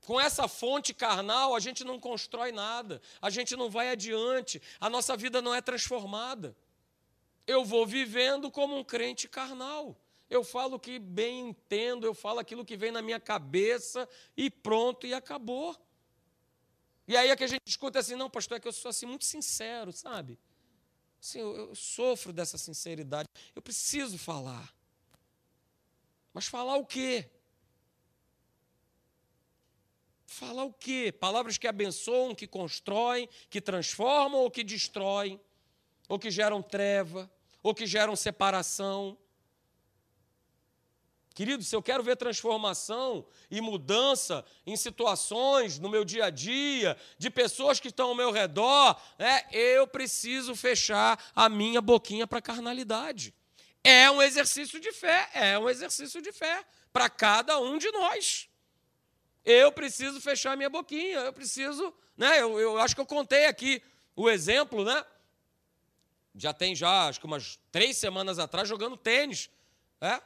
[0.07, 4.89] Com essa fonte carnal, a gente não constrói nada, a gente não vai adiante, a
[4.89, 6.57] nossa vida não é transformada.
[7.47, 10.01] Eu vou vivendo como um crente carnal.
[10.29, 14.49] Eu falo o que bem entendo, eu falo aquilo que vem na minha cabeça e
[14.49, 15.77] pronto, e acabou.
[17.07, 19.07] E aí é que a gente escuta assim, não, pastor, é que eu sou assim
[19.07, 20.39] muito sincero, sabe?
[21.21, 23.29] Assim, eu, eu sofro dessa sinceridade.
[23.55, 24.73] Eu preciso falar.
[26.33, 27.29] Mas falar o quê?
[30.31, 31.11] Falar o quê?
[31.11, 35.41] Palavras que abençoam, que constroem, que transformam ou que destroem,
[36.09, 37.29] ou que geram treva,
[37.65, 39.19] ou que geram separação.
[41.35, 46.97] Querido, se eu quero ver transformação e mudança em situações no meu dia a dia,
[47.19, 52.39] de pessoas que estão ao meu redor, é, eu preciso fechar a minha boquinha para
[52.39, 53.35] a carnalidade.
[53.83, 58.50] É um exercício de fé, é um exercício de fé para cada um de nós.
[59.45, 62.41] Eu preciso fechar minha boquinha, eu preciso, né?
[62.41, 63.83] Eu, eu acho que eu contei aqui
[64.15, 65.05] o exemplo, né?
[66.35, 69.51] Já tem já, acho que umas três semanas atrás, jogando tênis.
[70.01, 70.21] É?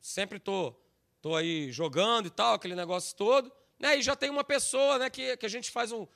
[0.00, 0.74] Sempre tô,
[1.20, 3.50] tô aí jogando e tal, aquele negócio todo.
[3.78, 3.98] Né?
[3.98, 6.06] E já tem uma pessoa né, que, que a gente faz um.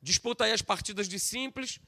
[0.00, 1.78] disputa aí as partidas de simples,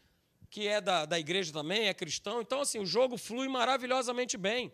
[0.49, 2.41] que é da, da igreja também, é cristão.
[2.41, 4.73] Então, assim, o jogo flui maravilhosamente bem.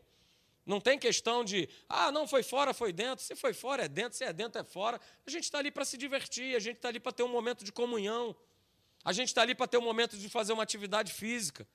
[0.71, 3.25] Não tem questão de, ah, não foi fora, foi dentro.
[3.25, 4.16] Se foi fora, é dentro.
[4.16, 5.01] Se é dentro, é fora.
[5.27, 7.64] A gente está ali para se divertir, a gente está ali para ter um momento
[7.64, 8.37] de comunhão.
[9.05, 11.66] A gente está ali para ter um momento de fazer uma atividade física.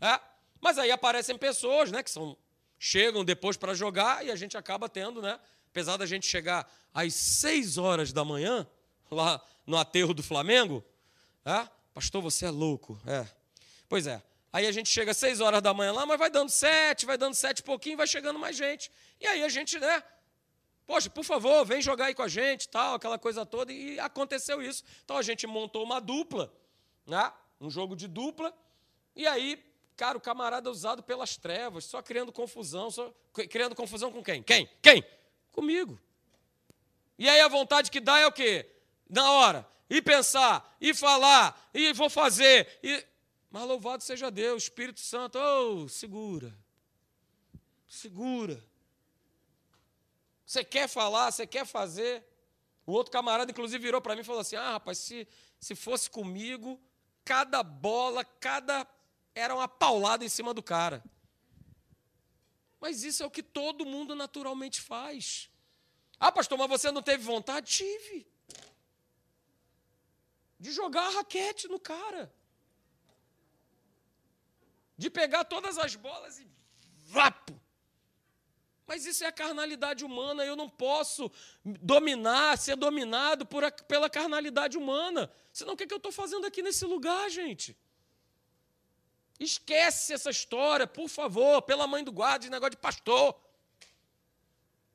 [0.00, 0.20] É?
[0.60, 2.36] Mas aí aparecem pessoas né, que são,
[2.78, 5.40] chegam depois para jogar e a gente acaba tendo, né?
[5.70, 8.64] Apesar da gente chegar às seis horas da manhã,
[9.10, 10.84] lá no aterro do Flamengo,
[11.44, 11.68] é?
[11.92, 13.00] pastor, você é louco.
[13.04, 13.26] É.
[13.88, 14.22] Pois é.
[14.54, 17.18] Aí a gente chega às seis horas da manhã lá, mas vai dando sete, vai
[17.18, 18.88] dando sete pouquinho, vai chegando mais gente.
[19.20, 20.00] E aí a gente, né?
[20.86, 23.72] Poxa, por favor, vem jogar aí com a gente, tal, aquela coisa toda.
[23.72, 24.84] E aconteceu isso.
[25.04, 26.54] Então a gente montou uma dupla,
[27.04, 27.32] né?
[27.60, 28.56] Um jogo de dupla.
[29.16, 29.60] E aí,
[29.96, 33.12] cara, o camarada usado pelas trevas, só criando confusão, só
[33.50, 34.40] criando confusão com quem?
[34.40, 34.70] Quem?
[34.80, 35.04] Quem?
[35.50, 36.00] Comigo.
[37.18, 38.70] E aí a vontade que dá é o quê?
[39.10, 43.04] Na hora, e pensar, e falar, e vou fazer, e
[43.54, 46.52] mas louvado seja Deus, Espírito Santo, oh, segura.
[47.86, 48.60] Segura.
[50.44, 52.26] Você quer falar, você quer fazer.
[52.84, 55.28] O outro camarada, inclusive, virou para mim e falou assim: Ah, rapaz, se,
[55.60, 56.82] se fosse comigo,
[57.24, 58.84] cada bola, cada.
[59.36, 61.00] Era uma paulada em cima do cara.
[62.80, 65.48] Mas isso é o que todo mundo naturalmente faz.
[66.18, 67.70] Ah, pastor, mas você não teve vontade?
[67.70, 68.26] Tive.
[70.58, 72.34] De jogar a raquete no cara
[74.96, 76.46] de pegar todas as bolas e
[77.06, 77.60] vapo.
[78.86, 81.30] Mas isso é a carnalidade humana, eu não posso
[81.64, 85.30] dominar, ser dominado por, pela carnalidade humana.
[85.52, 87.76] Senão o que, é que eu estou fazendo aqui nesse lugar, gente?
[89.40, 93.40] Esquece essa história, por favor, pela mãe do guarda, de negócio de pastor.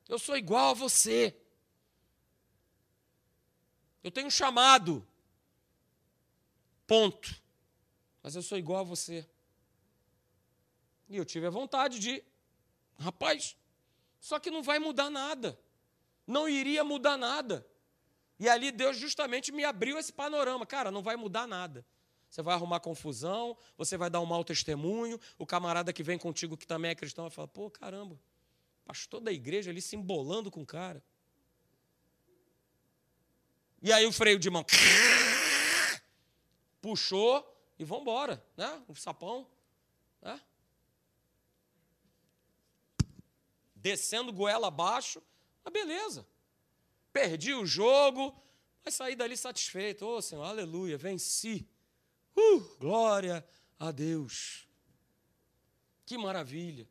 [0.08, 1.36] Eu sou igual a você.
[4.02, 5.06] Eu tenho um chamado.
[6.86, 7.40] Ponto.
[8.22, 9.28] Mas eu sou igual a você.
[11.10, 12.22] E eu tive a vontade de,
[12.96, 13.56] rapaz,
[14.20, 15.58] só que não vai mudar nada.
[16.24, 17.66] Não iria mudar nada.
[18.38, 20.64] E ali Deus justamente me abriu esse panorama.
[20.64, 21.84] Cara, não vai mudar nada.
[22.30, 26.56] Você vai arrumar confusão, você vai dar um mau testemunho, o camarada que vem contigo,
[26.56, 28.16] que também é cristão, vai falar: pô, caramba,
[28.84, 31.02] pastor da igreja ali se embolando com o cara.
[33.82, 34.64] E aí o freio de mão
[36.80, 37.44] puxou
[37.76, 38.80] e vamos embora, né?
[38.86, 39.44] O sapão,
[40.22, 40.40] né?
[43.80, 45.22] Descendo goela abaixo,
[45.64, 46.26] mas beleza.
[47.12, 48.34] Perdi o jogo,
[48.84, 50.06] mas saí dali satisfeito.
[50.06, 51.68] Ô oh, Senhor, aleluia, venci.
[52.36, 53.44] Uh, glória
[53.78, 54.66] a Deus.
[56.06, 56.88] Que maravilha.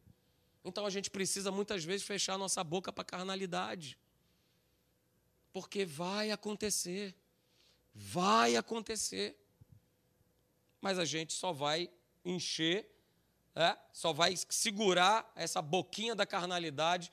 [0.64, 3.98] Então a gente precisa muitas vezes fechar nossa boca para a carnalidade.
[5.54, 7.16] Porque vai acontecer.
[7.94, 9.38] Vai acontecer.
[10.82, 11.90] Mas a gente só vai
[12.24, 12.90] encher
[13.60, 17.12] é, só vai segurar essa boquinha da carnalidade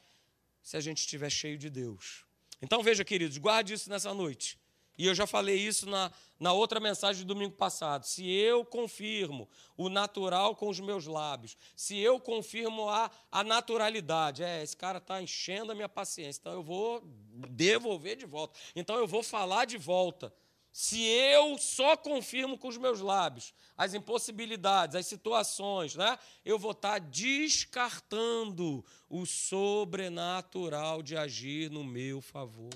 [0.63, 2.25] se a gente estiver cheio de Deus.
[2.63, 4.57] Então veja, queridos, guarde isso nessa noite.
[4.97, 8.05] E eu já falei isso na, na outra mensagem do domingo passado.
[8.05, 14.45] Se eu confirmo o natural com os meus lábios, se eu confirmo a, a naturalidade,
[14.45, 17.03] é, esse cara está enchendo a minha paciência, então eu vou
[17.51, 18.59] devolver de volta.
[18.75, 20.33] Então eu vou falar de volta.
[20.79, 26.73] Se eu só confirmo com os meus lábios as impossibilidades, as situações, né, eu vou
[26.73, 32.75] estar tá descartando o sobrenatural de agir no meu favor.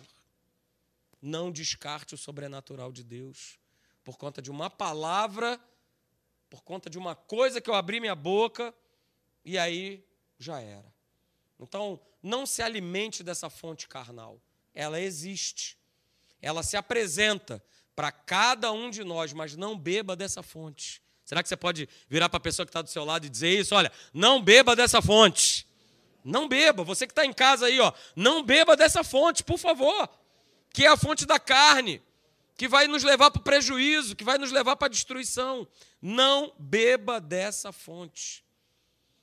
[1.20, 3.58] Não descarte o sobrenatural de Deus
[4.02, 5.60] por conta de uma palavra,
[6.48, 8.74] por conta de uma coisa que eu abri minha boca
[9.44, 10.02] e aí
[10.38, 10.90] já era.
[11.58, 14.40] Então, não se alimente dessa fonte carnal.
[14.74, 15.76] Ela existe.
[16.40, 17.62] Ela se apresenta
[18.00, 21.02] para cada um de nós, mas não beba dessa fonte.
[21.22, 23.50] Será que você pode virar para a pessoa que está do seu lado e dizer
[23.60, 23.74] isso?
[23.74, 25.66] Olha, não beba dessa fonte.
[26.24, 26.82] Não beba.
[26.82, 30.08] Você que está em casa aí, ó, não beba dessa fonte, por favor.
[30.72, 32.00] Que é a fonte da carne,
[32.56, 35.68] que vai nos levar para o prejuízo, que vai nos levar para a destruição.
[36.00, 38.42] Não beba dessa fonte.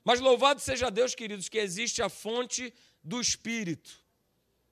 [0.04, 2.72] Mas louvado seja Deus, queridos, que existe a fonte
[3.04, 3.90] do Espírito,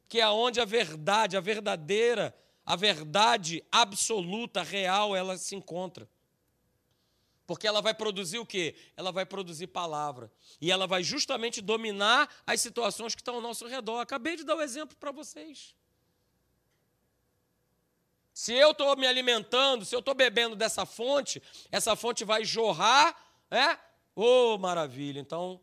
[0.07, 2.35] que é onde a verdade, a verdadeira
[2.65, 6.09] a verdade absoluta, real, ela se encontra.
[7.45, 8.75] Porque ela vai produzir o quê?
[8.97, 10.31] Ela vai produzir palavra.
[10.59, 13.99] E ela vai justamente dominar as situações que estão ao nosso redor.
[13.99, 15.75] Acabei de dar o um exemplo para vocês.
[18.33, 21.41] Se eu estou me alimentando, se eu estou bebendo dessa fonte,
[21.71, 23.15] essa fonte vai jorrar,
[23.49, 23.77] é?
[24.15, 25.19] Oh, maravilha!
[25.19, 25.61] Então,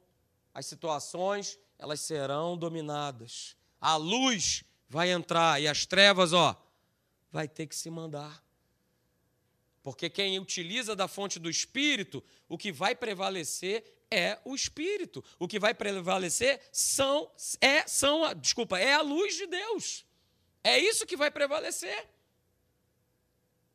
[0.54, 3.56] as situações, elas serão dominadas.
[3.80, 6.56] A luz vai entrar e as trevas, ó,
[7.32, 8.44] vai ter que se mandar.
[9.82, 15.24] Porque quem utiliza da fonte do Espírito, o que vai prevalecer é o Espírito.
[15.38, 17.28] O que vai prevalecer são,
[17.60, 20.04] é, são, desculpa, é a luz de Deus.
[20.62, 22.08] É isso que vai prevalecer.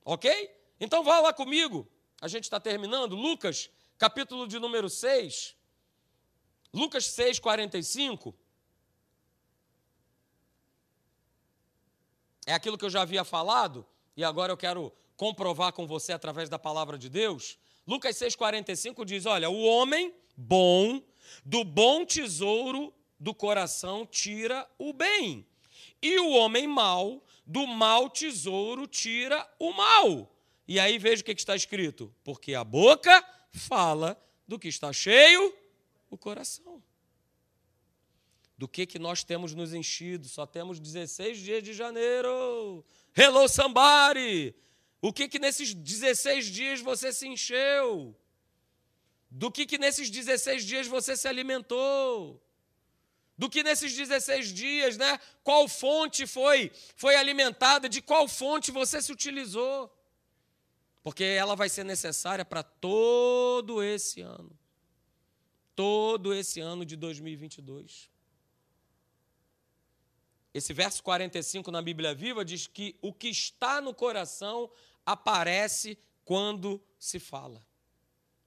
[0.06, 0.32] Ok?
[0.80, 1.86] Então vá lá comigo.
[2.22, 3.16] A gente está terminando.
[3.16, 5.58] Lucas, capítulo de número 6.
[6.74, 8.34] Lucas 6, 45.
[12.48, 13.86] É aquilo que eu já havia falado,
[14.16, 17.60] e agora eu quero comprovar com você através da palavra de Deus.
[17.86, 21.02] Lucas 6,45 diz: Olha, o homem bom,
[21.46, 25.46] do bom tesouro do coração tira o bem,
[26.02, 30.34] e o homem mau, do mau tesouro tira o mal.
[30.66, 34.18] E aí veja o que está escrito: porque a boca fala
[34.48, 35.54] do que está cheio
[36.10, 36.82] o coração
[38.58, 40.28] do que, que nós temos nos enchido.
[40.28, 42.84] Só temos 16 dias de janeiro.
[43.16, 44.56] Hello, somebody!
[45.00, 48.16] O que, que nesses 16 dias você se encheu?
[49.30, 52.42] Do que, que nesses 16 dias você se alimentou?
[53.38, 55.20] Do que nesses 16 dias, né?
[55.44, 57.88] Qual fonte foi, foi alimentada?
[57.88, 59.94] De qual fonte você se utilizou?
[61.04, 64.58] Porque ela vai ser necessária para todo esse ano.
[65.76, 68.10] Todo esse ano de 2022.
[70.58, 74.72] Esse verso 45 na Bíblia Viva diz que o que está no coração
[75.06, 75.96] aparece
[76.26, 77.64] quando se fala.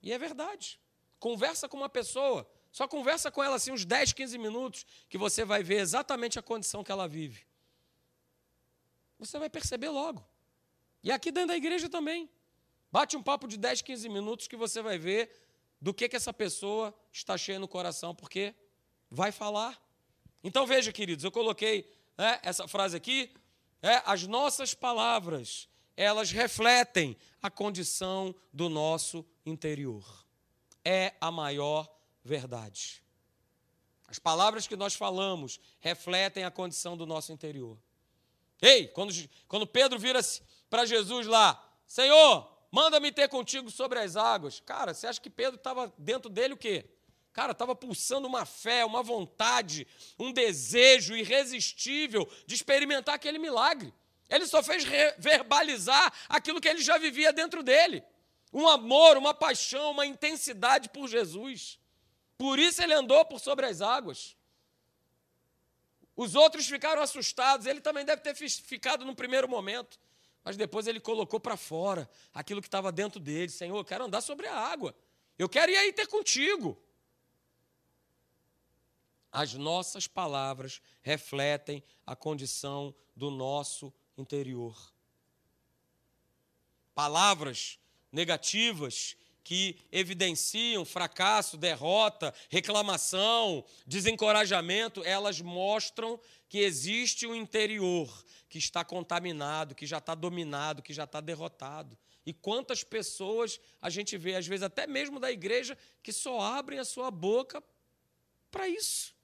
[0.02, 0.80] E é verdade.
[1.20, 5.44] Conversa com uma pessoa, só conversa com ela assim uns 10, 15 minutos, que você
[5.44, 7.46] vai ver exatamente a condição que ela vive.
[9.16, 10.26] Você vai perceber logo.
[11.04, 12.28] E aqui dentro da igreja também.
[12.90, 15.30] Bate um papo de 10, 15 minutos que você vai ver
[15.80, 18.52] do que, que essa pessoa está cheia no coração, porque
[19.08, 19.80] vai falar.
[20.42, 23.32] Então veja, queridos, eu coloquei é, essa frase aqui,
[23.82, 30.04] é, as nossas palavras, elas refletem a condição do nosso interior.
[30.84, 31.88] É a maior
[32.22, 33.02] verdade.
[34.06, 37.78] As palavras que nós falamos refletem a condição do nosso interior.
[38.60, 39.14] Ei, quando,
[39.48, 44.60] quando Pedro vira-se para Jesus lá, Senhor, manda-me ter contigo sobre as águas.
[44.60, 46.84] Cara, você acha que Pedro estava dentro dele o quê?
[47.32, 49.86] Cara, estava pulsando uma fé, uma vontade,
[50.18, 53.94] um desejo irresistível de experimentar aquele milagre.
[54.28, 54.84] Ele só fez
[55.18, 58.02] verbalizar aquilo que ele já vivia dentro dele.
[58.52, 61.78] Um amor, uma paixão, uma intensidade por Jesus.
[62.36, 64.36] Por isso ele andou por sobre as águas.
[66.16, 69.98] Os outros ficaram assustados, ele também deve ter ficado no primeiro momento.
[70.42, 73.50] Mas depois ele colocou para fora aquilo que estava dentro dele.
[73.50, 74.94] Senhor, eu quero andar sobre a água.
[75.38, 76.80] Eu quero ir aí ter contigo.
[79.32, 84.92] As nossas palavras refletem a condição do nosso interior.
[86.94, 87.78] Palavras
[88.10, 98.84] negativas que evidenciam fracasso, derrota, reclamação, desencorajamento, elas mostram que existe um interior que está
[98.84, 101.96] contaminado, que já está dominado, que já está derrotado.
[102.26, 106.78] E quantas pessoas a gente vê, às vezes até mesmo da igreja, que só abrem
[106.78, 107.62] a sua boca
[108.50, 109.14] para isso.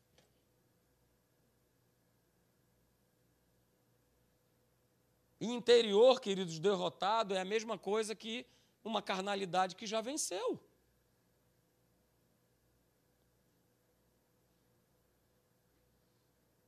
[5.41, 8.47] E interior, queridos, derrotado é a mesma coisa que
[8.83, 10.61] uma carnalidade que já venceu.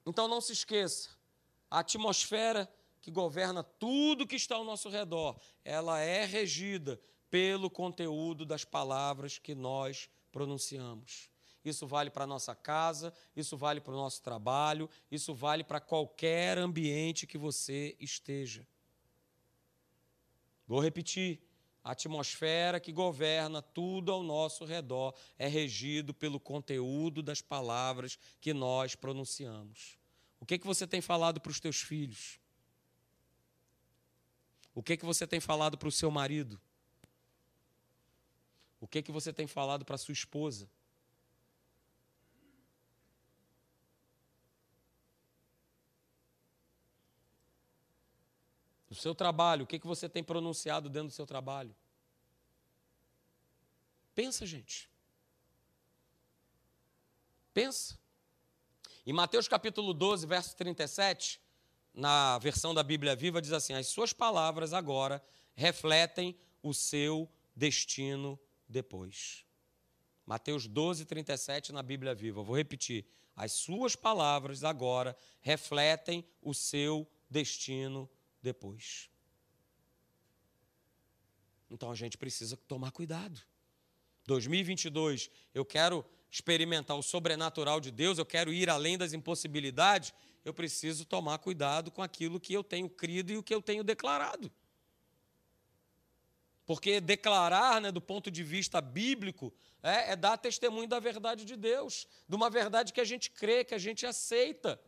[0.04, 1.10] Então não se esqueça,
[1.70, 2.68] a atmosfera
[3.00, 7.00] que governa tudo que está ao nosso redor, ela é regida
[7.30, 11.30] pelo conteúdo das palavras que nós pronunciamos.
[11.68, 15.80] Isso vale para a nossa casa, isso vale para o nosso trabalho, isso vale para
[15.80, 18.66] qualquer ambiente que você esteja.
[20.66, 21.40] Vou repetir:
[21.82, 28.52] a atmosfera que governa tudo ao nosso redor é regido pelo conteúdo das palavras que
[28.52, 29.98] nós pronunciamos.
[30.40, 32.38] O que, que você tem falado para os teus filhos?
[34.74, 36.60] O que, que você tem falado para o seu marido?
[38.80, 40.70] O que, que você tem falado para a sua esposa?
[48.98, 51.74] Seu trabalho, o que, que você tem pronunciado dentro do seu trabalho?
[54.14, 54.90] Pensa, gente.
[57.54, 57.98] Pensa.
[59.06, 61.40] Em Mateus capítulo 12, verso 37,
[61.94, 65.22] na versão da Bíblia Viva, diz assim: As suas palavras agora
[65.54, 68.38] refletem o seu destino
[68.68, 69.44] depois.
[70.26, 72.42] Mateus 12, 37 na Bíblia Viva.
[72.42, 73.06] vou repetir.
[73.34, 78.10] As suas palavras agora refletem o seu destino
[78.42, 79.10] depois.
[81.70, 83.40] Então a gente precisa tomar cuidado.
[84.26, 90.12] 2022, eu quero experimentar o sobrenatural de Deus, eu quero ir além das impossibilidades,
[90.44, 93.82] eu preciso tomar cuidado com aquilo que eu tenho crido e o que eu tenho
[93.82, 94.50] declarado.
[96.66, 101.56] Porque declarar, né, do ponto de vista bíblico, é, é dar testemunho da verdade de
[101.56, 104.78] Deus, de uma verdade que a gente crê, que a gente aceita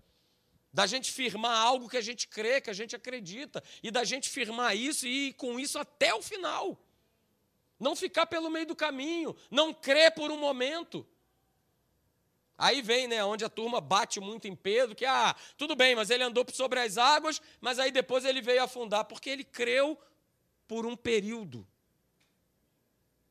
[0.73, 4.29] da gente firmar algo que a gente crê, que a gente acredita, e da gente
[4.29, 6.81] firmar isso e ir com isso até o final.
[7.79, 11.07] Não ficar pelo meio do caminho, não crer por um momento.
[12.57, 16.11] Aí vem, né, onde a turma bate muito em Pedro, que, ah, tudo bem, mas
[16.11, 19.99] ele andou sobre as águas, mas aí depois ele veio afundar, porque ele creu
[20.69, 21.67] por um período.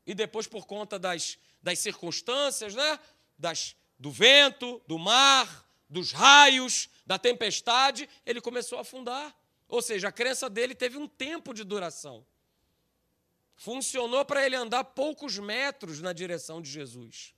[0.04, 2.98] E depois, por conta das, das circunstâncias, né,
[3.38, 9.36] das, do vento, do mar, dos raios, da tempestade, ele começou a afundar.
[9.66, 12.24] Ou seja, a crença dele teve um tempo de duração.
[13.56, 17.34] Funcionou para ele andar poucos metros na direção de Jesus.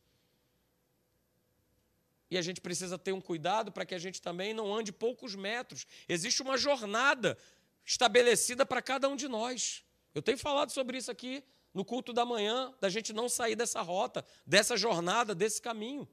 [2.31, 5.35] E a gente precisa ter um cuidado para que a gente também não ande poucos
[5.35, 5.87] metros.
[6.07, 7.39] Existe uma jornada
[7.83, 9.83] estabelecida para cada um de nós.
[10.15, 11.43] Eu tenho falado sobre isso aqui
[11.73, 16.07] no culto da manhã, da gente não sair dessa rota, dessa jornada, desse caminho.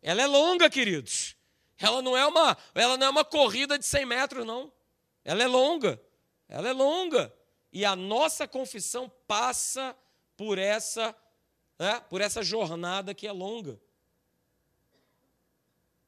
[0.00, 1.38] Ela é longa, queridos.
[1.80, 4.70] Ela não é uma, ela não é uma corrida de 100 metros, não.
[5.24, 6.00] Ela é longa.
[6.48, 7.32] Ela é longa.
[7.72, 9.96] E a nossa confissão passa
[10.36, 11.14] por essa,
[11.78, 13.80] né, por essa jornada que é longa.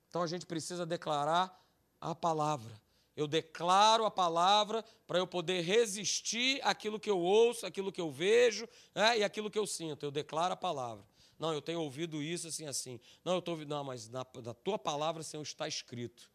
[0.08, 1.58] Então a gente precisa declarar
[2.00, 2.80] a palavra.
[3.16, 8.10] Eu declaro a palavra para eu poder resistir àquilo que eu ouço, àquilo que eu
[8.10, 10.04] vejo né, e àquilo que eu sinto.
[10.04, 11.04] Eu declaro a palavra.
[11.42, 13.00] Não, eu tenho ouvido isso assim, assim.
[13.24, 13.70] Não, eu estou ouvindo.
[13.70, 16.30] Não, mas na, na tua palavra, Senhor, está escrito.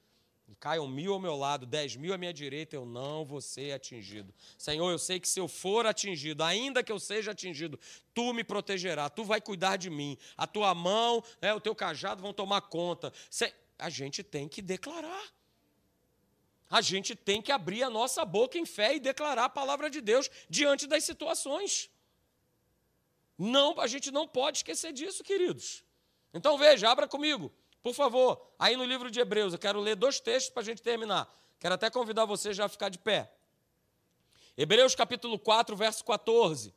[0.59, 4.33] Caiam mil ao meu lado, dez mil à minha direita, eu não vou ser atingido.
[4.57, 7.79] Senhor, eu sei que se eu for atingido, ainda que eu seja atingido,
[8.13, 10.17] tu me protegerás, tu vai cuidar de mim.
[10.35, 13.13] A tua mão, né, o teu cajado vão tomar conta.
[13.79, 15.23] A gente tem que declarar.
[16.69, 20.01] A gente tem que abrir a nossa boca em fé e declarar a palavra de
[20.01, 21.89] Deus diante das situações.
[23.37, 25.83] Não, a gente não pode esquecer disso, queridos.
[26.33, 30.19] Então veja, abra comigo, por favor, aí no livro de Hebreus, eu quero ler dois
[30.19, 31.31] textos para a gente terminar.
[31.59, 33.31] Quero até convidar você já a ficar de pé.
[34.57, 36.73] Hebreus capítulo 4, verso 14.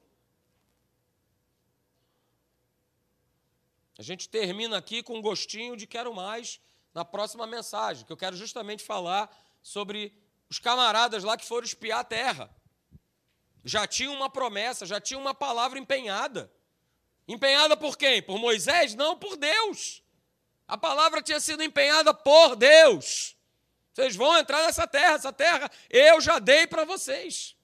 [3.99, 6.61] A gente termina aqui com um gostinho de quero mais
[6.93, 9.31] na próxima mensagem, que eu quero justamente falar
[9.63, 10.15] sobre
[10.49, 12.60] os camaradas lá que foram espiar a terra
[13.65, 16.51] já tinha uma promessa, já tinha uma palavra empenhada.
[17.27, 18.23] Empenhada por quem?
[18.23, 18.95] Por Moisés?
[18.95, 20.03] Não, por Deus.
[20.67, 23.37] A palavra tinha sido empenhada por Deus.
[23.93, 27.57] Vocês vão entrar nessa terra, essa terra eu já dei para vocês.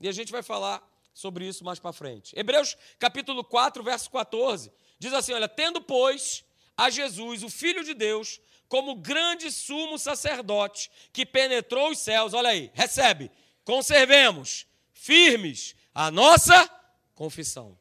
[0.00, 2.32] E a gente vai falar sobre isso mais para frente.
[2.38, 6.44] Hebreus capítulo 4, verso 14, diz assim: Olha, tendo, pois,
[6.76, 12.50] a Jesus, o Filho de Deus, como grande sumo sacerdote que penetrou os céus, olha
[12.50, 13.30] aí, recebe,
[13.64, 14.66] conservemos
[14.98, 16.68] firmes a nossa
[17.14, 17.78] confissão.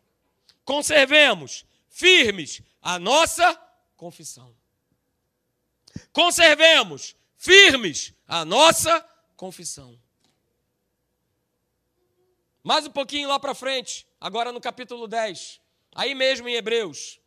[0.63, 3.59] Conservemos firmes a nossa
[3.95, 4.55] confissão.
[6.13, 9.01] Conservemos firmes a nossa
[9.36, 9.99] confissão.
[12.63, 15.59] Mais um pouquinho lá para frente, agora no capítulo 10,
[15.95, 17.20] aí mesmo em Hebreus,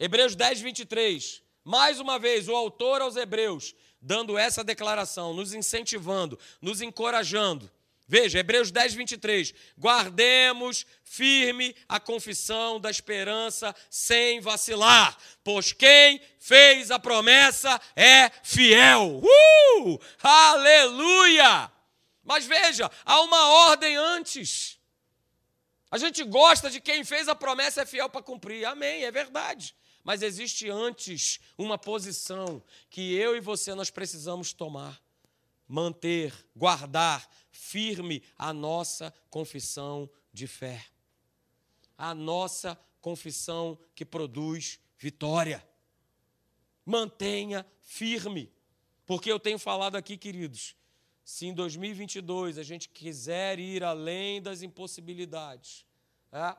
[0.00, 1.42] Hebreus 10, 23.
[1.62, 7.70] Mais uma vez, o autor aos Hebreus, dando essa declaração, nos incentivando, nos encorajando.
[8.06, 9.54] Veja, Hebreus 10, 23.
[9.78, 19.22] Guardemos firme a confissão da esperança sem vacilar, pois quem fez a promessa é fiel.
[19.22, 19.98] Uh!
[20.22, 21.72] Aleluia!
[22.22, 24.78] Mas veja, há uma ordem antes.
[25.90, 28.66] A gente gosta de quem fez a promessa é fiel para cumprir.
[28.66, 29.74] Amém, é verdade.
[30.02, 35.00] Mas existe antes uma posição que eu e você nós precisamos tomar,
[35.66, 37.26] manter, guardar
[37.74, 40.86] firme a nossa confissão de fé.
[41.98, 45.66] A nossa confissão que produz vitória.
[46.86, 48.52] Mantenha firme.
[49.04, 50.76] Porque eu tenho falado aqui, queridos,
[51.24, 55.84] se em 2022 a gente quiser ir além das impossibilidades,
[56.30, 56.56] é?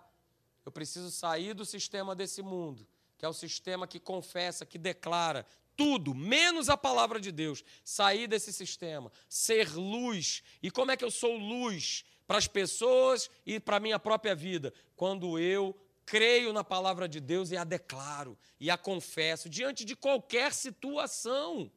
[0.66, 2.86] eu preciso sair do sistema desse mundo,
[3.18, 5.45] que é o sistema que confessa, que declara
[5.76, 7.63] tudo, menos a palavra de Deus.
[7.84, 10.43] Sair desse sistema, ser luz.
[10.61, 14.36] E como é que eu sou luz para as pessoas e para a minha própria
[14.36, 14.73] vida?
[14.95, 19.95] Quando eu creio na palavra de Deus e a declaro e a confesso diante de
[19.95, 21.71] qualquer situação.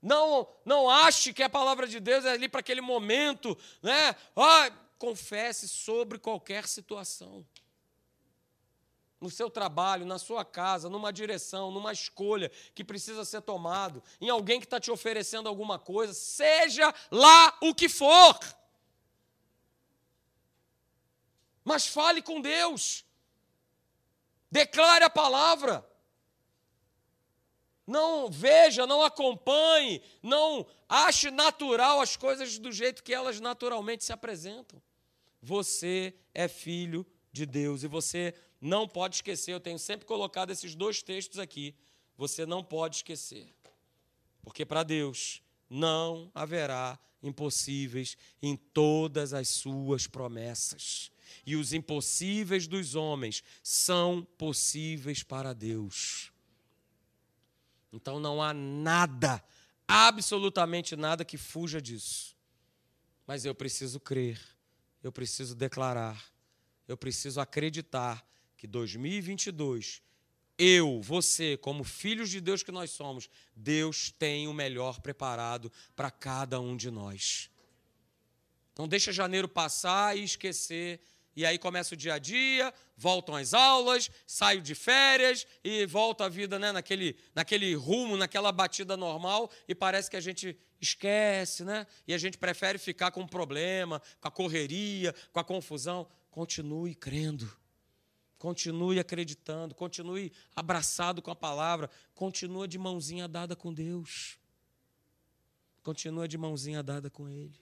[0.00, 4.14] Não, não ache que a palavra de Deus é ali para aquele momento, né?
[4.36, 7.46] Ah, confesse sobre qualquer situação.
[9.20, 14.28] No seu trabalho, na sua casa, numa direção, numa escolha que precisa ser tomado, em
[14.28, 18.38] alguém que está te oferecendo alguma coisa, seja lá o que for.
[21.64, 23.04] Mas fale com Deus.
[24.50, 25.88] Declare a palavra.
[27.86, 34.12] Não veja, não acompanhe, não ache natural as coisas do jeito que elas naturalmente se
[34.12, 34.80] apresentam.
[35.42, 38.34] Você é filho de Deus e você
[38.64, 39.52] não pode esquecer.
[39.52, 41.74] Eu tenho sempre colocado esses dois textos aqui.
[42.16, 43.54] Você não pode esquecer.
[44.42, 51.10] Porque para Deus não haverá impossíveis em todas as suas promessas.
[51.44, 56.32] E os impossíveis dos homens são possíveis para Deus.
[57.92, 59.44] Então não há nada,
[59.86, 62.34] absolutamente nada que fuja disso.
[63.26, 64.40] Mas eu preciso crer,
[65.02, 66.32] eu preciso declarar,
[66.88, 68.26] eu preciso acreditar
[68.64, 70.00] que 2022
[70.56, 76.10] eu, você, como filhos de Deus que nós somos, Deus tem o melhor preparado para
[76.10, 77.50] cada um de nós.
[78.78, 80.98] Não deixa janeiro passar e esquecer
[81.36, 86.24] e aí começa o dia a dia, voltam as aulas, saio de férias e volta
[86.24, 91.64] a vida né, naquele, naquele rumo, naquela batida normal, e parece que a gente esquece,
[91.64, 91.86] né?
[92.06, 96.06] E a gente prefere ficar com o problema, com a correria, com a confusão.
[96.30, 97.63] Continue crendo.
[98.44, 104.38] Continue acreditando, continue abraçado com a palavra, continua de mãozinha dada com Deus.
[105.82, 107.58] Continua de mãozinha dada com Ele.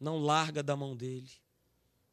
[0.00, 1.30] Não larga da mão dele.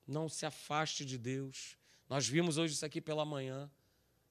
[0.06, 1.76] Não se afaste de Deus.
[2.08, 3.68] Nós vimos hoje isso aqui pela manhã.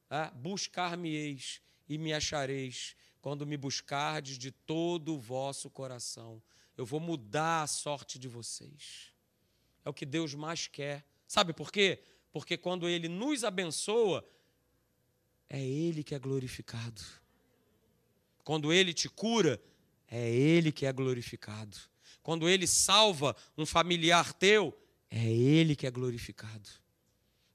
[0.09, 6.41] Ah, Buscar-me-eis e me achareis, quando me buscardes de todo o vosso coração.
[6.77, 9.13] Eu vou mudar a sorte de vocês.
[9.85, 11.05] É o que Deus mais quer.
[11.27, 12.01] Sabe por quê?
[12.33, 14.25] Porque quando Ele nos abençoa,
[15.49, 17.03] é Ele que é glorificado.
[18.45, 19.61] Quando Ele te cura,
[20.09, 21.77] é Ele que é glorificado.
[22.23, 24.77] Quando Ele salva um familiar teu,
[25.11, 26.69] é Ele que é glorificado.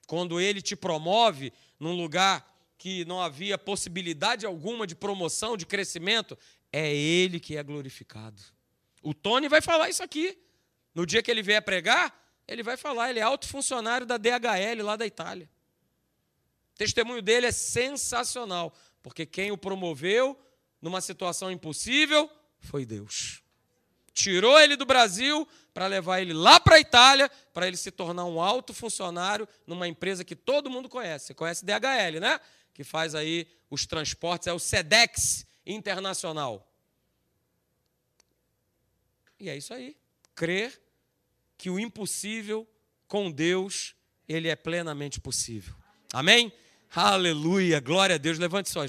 [0.07, 6.37] Quando Ele te promove num lugar que não havia possibilidade alguma de promoção, de crescimento,
[6.71, 8.41] é Ele que é glorificado.
[9.01, 10.37] O Tony vai falar isso aqui.
[10.93, 14.83] No dia que ele vier pregar, ele vai falar, ele é alto funcionário da DHL
[14.83, 15.49] lá da Itália.
[16.73, 20.39] O testemunho dele é sensacional, porque quem o promoveu
[20.81, 22.29] numa situação impossível
[22.59, 23.45] foi Deus
[24.15, 28.23] tirou ele do Brasil para levar ele lá para a Itália, para ele se tornar
[28.23, 31.27] um alto funcionário numa empresa que todo mundo conhece.
[31.27, 32.39] Você conhece DHL, né?
[32.73, 36.65] Que faz aí os transportes, é o SEDEX Internacional.
[39.37, 39.97] E é isso aí.
[40.33, 40.81] Crer,
[41.57, 42.67] que o impossível
[43.07, 43.95] com Deus,
[44.27, 45.73] ele é plenamente possível.
[46.13, 46.51] Amém?
[46.93, 48.37] Aleluia, glória a Deus.
[48.37, 48.83] Levante suas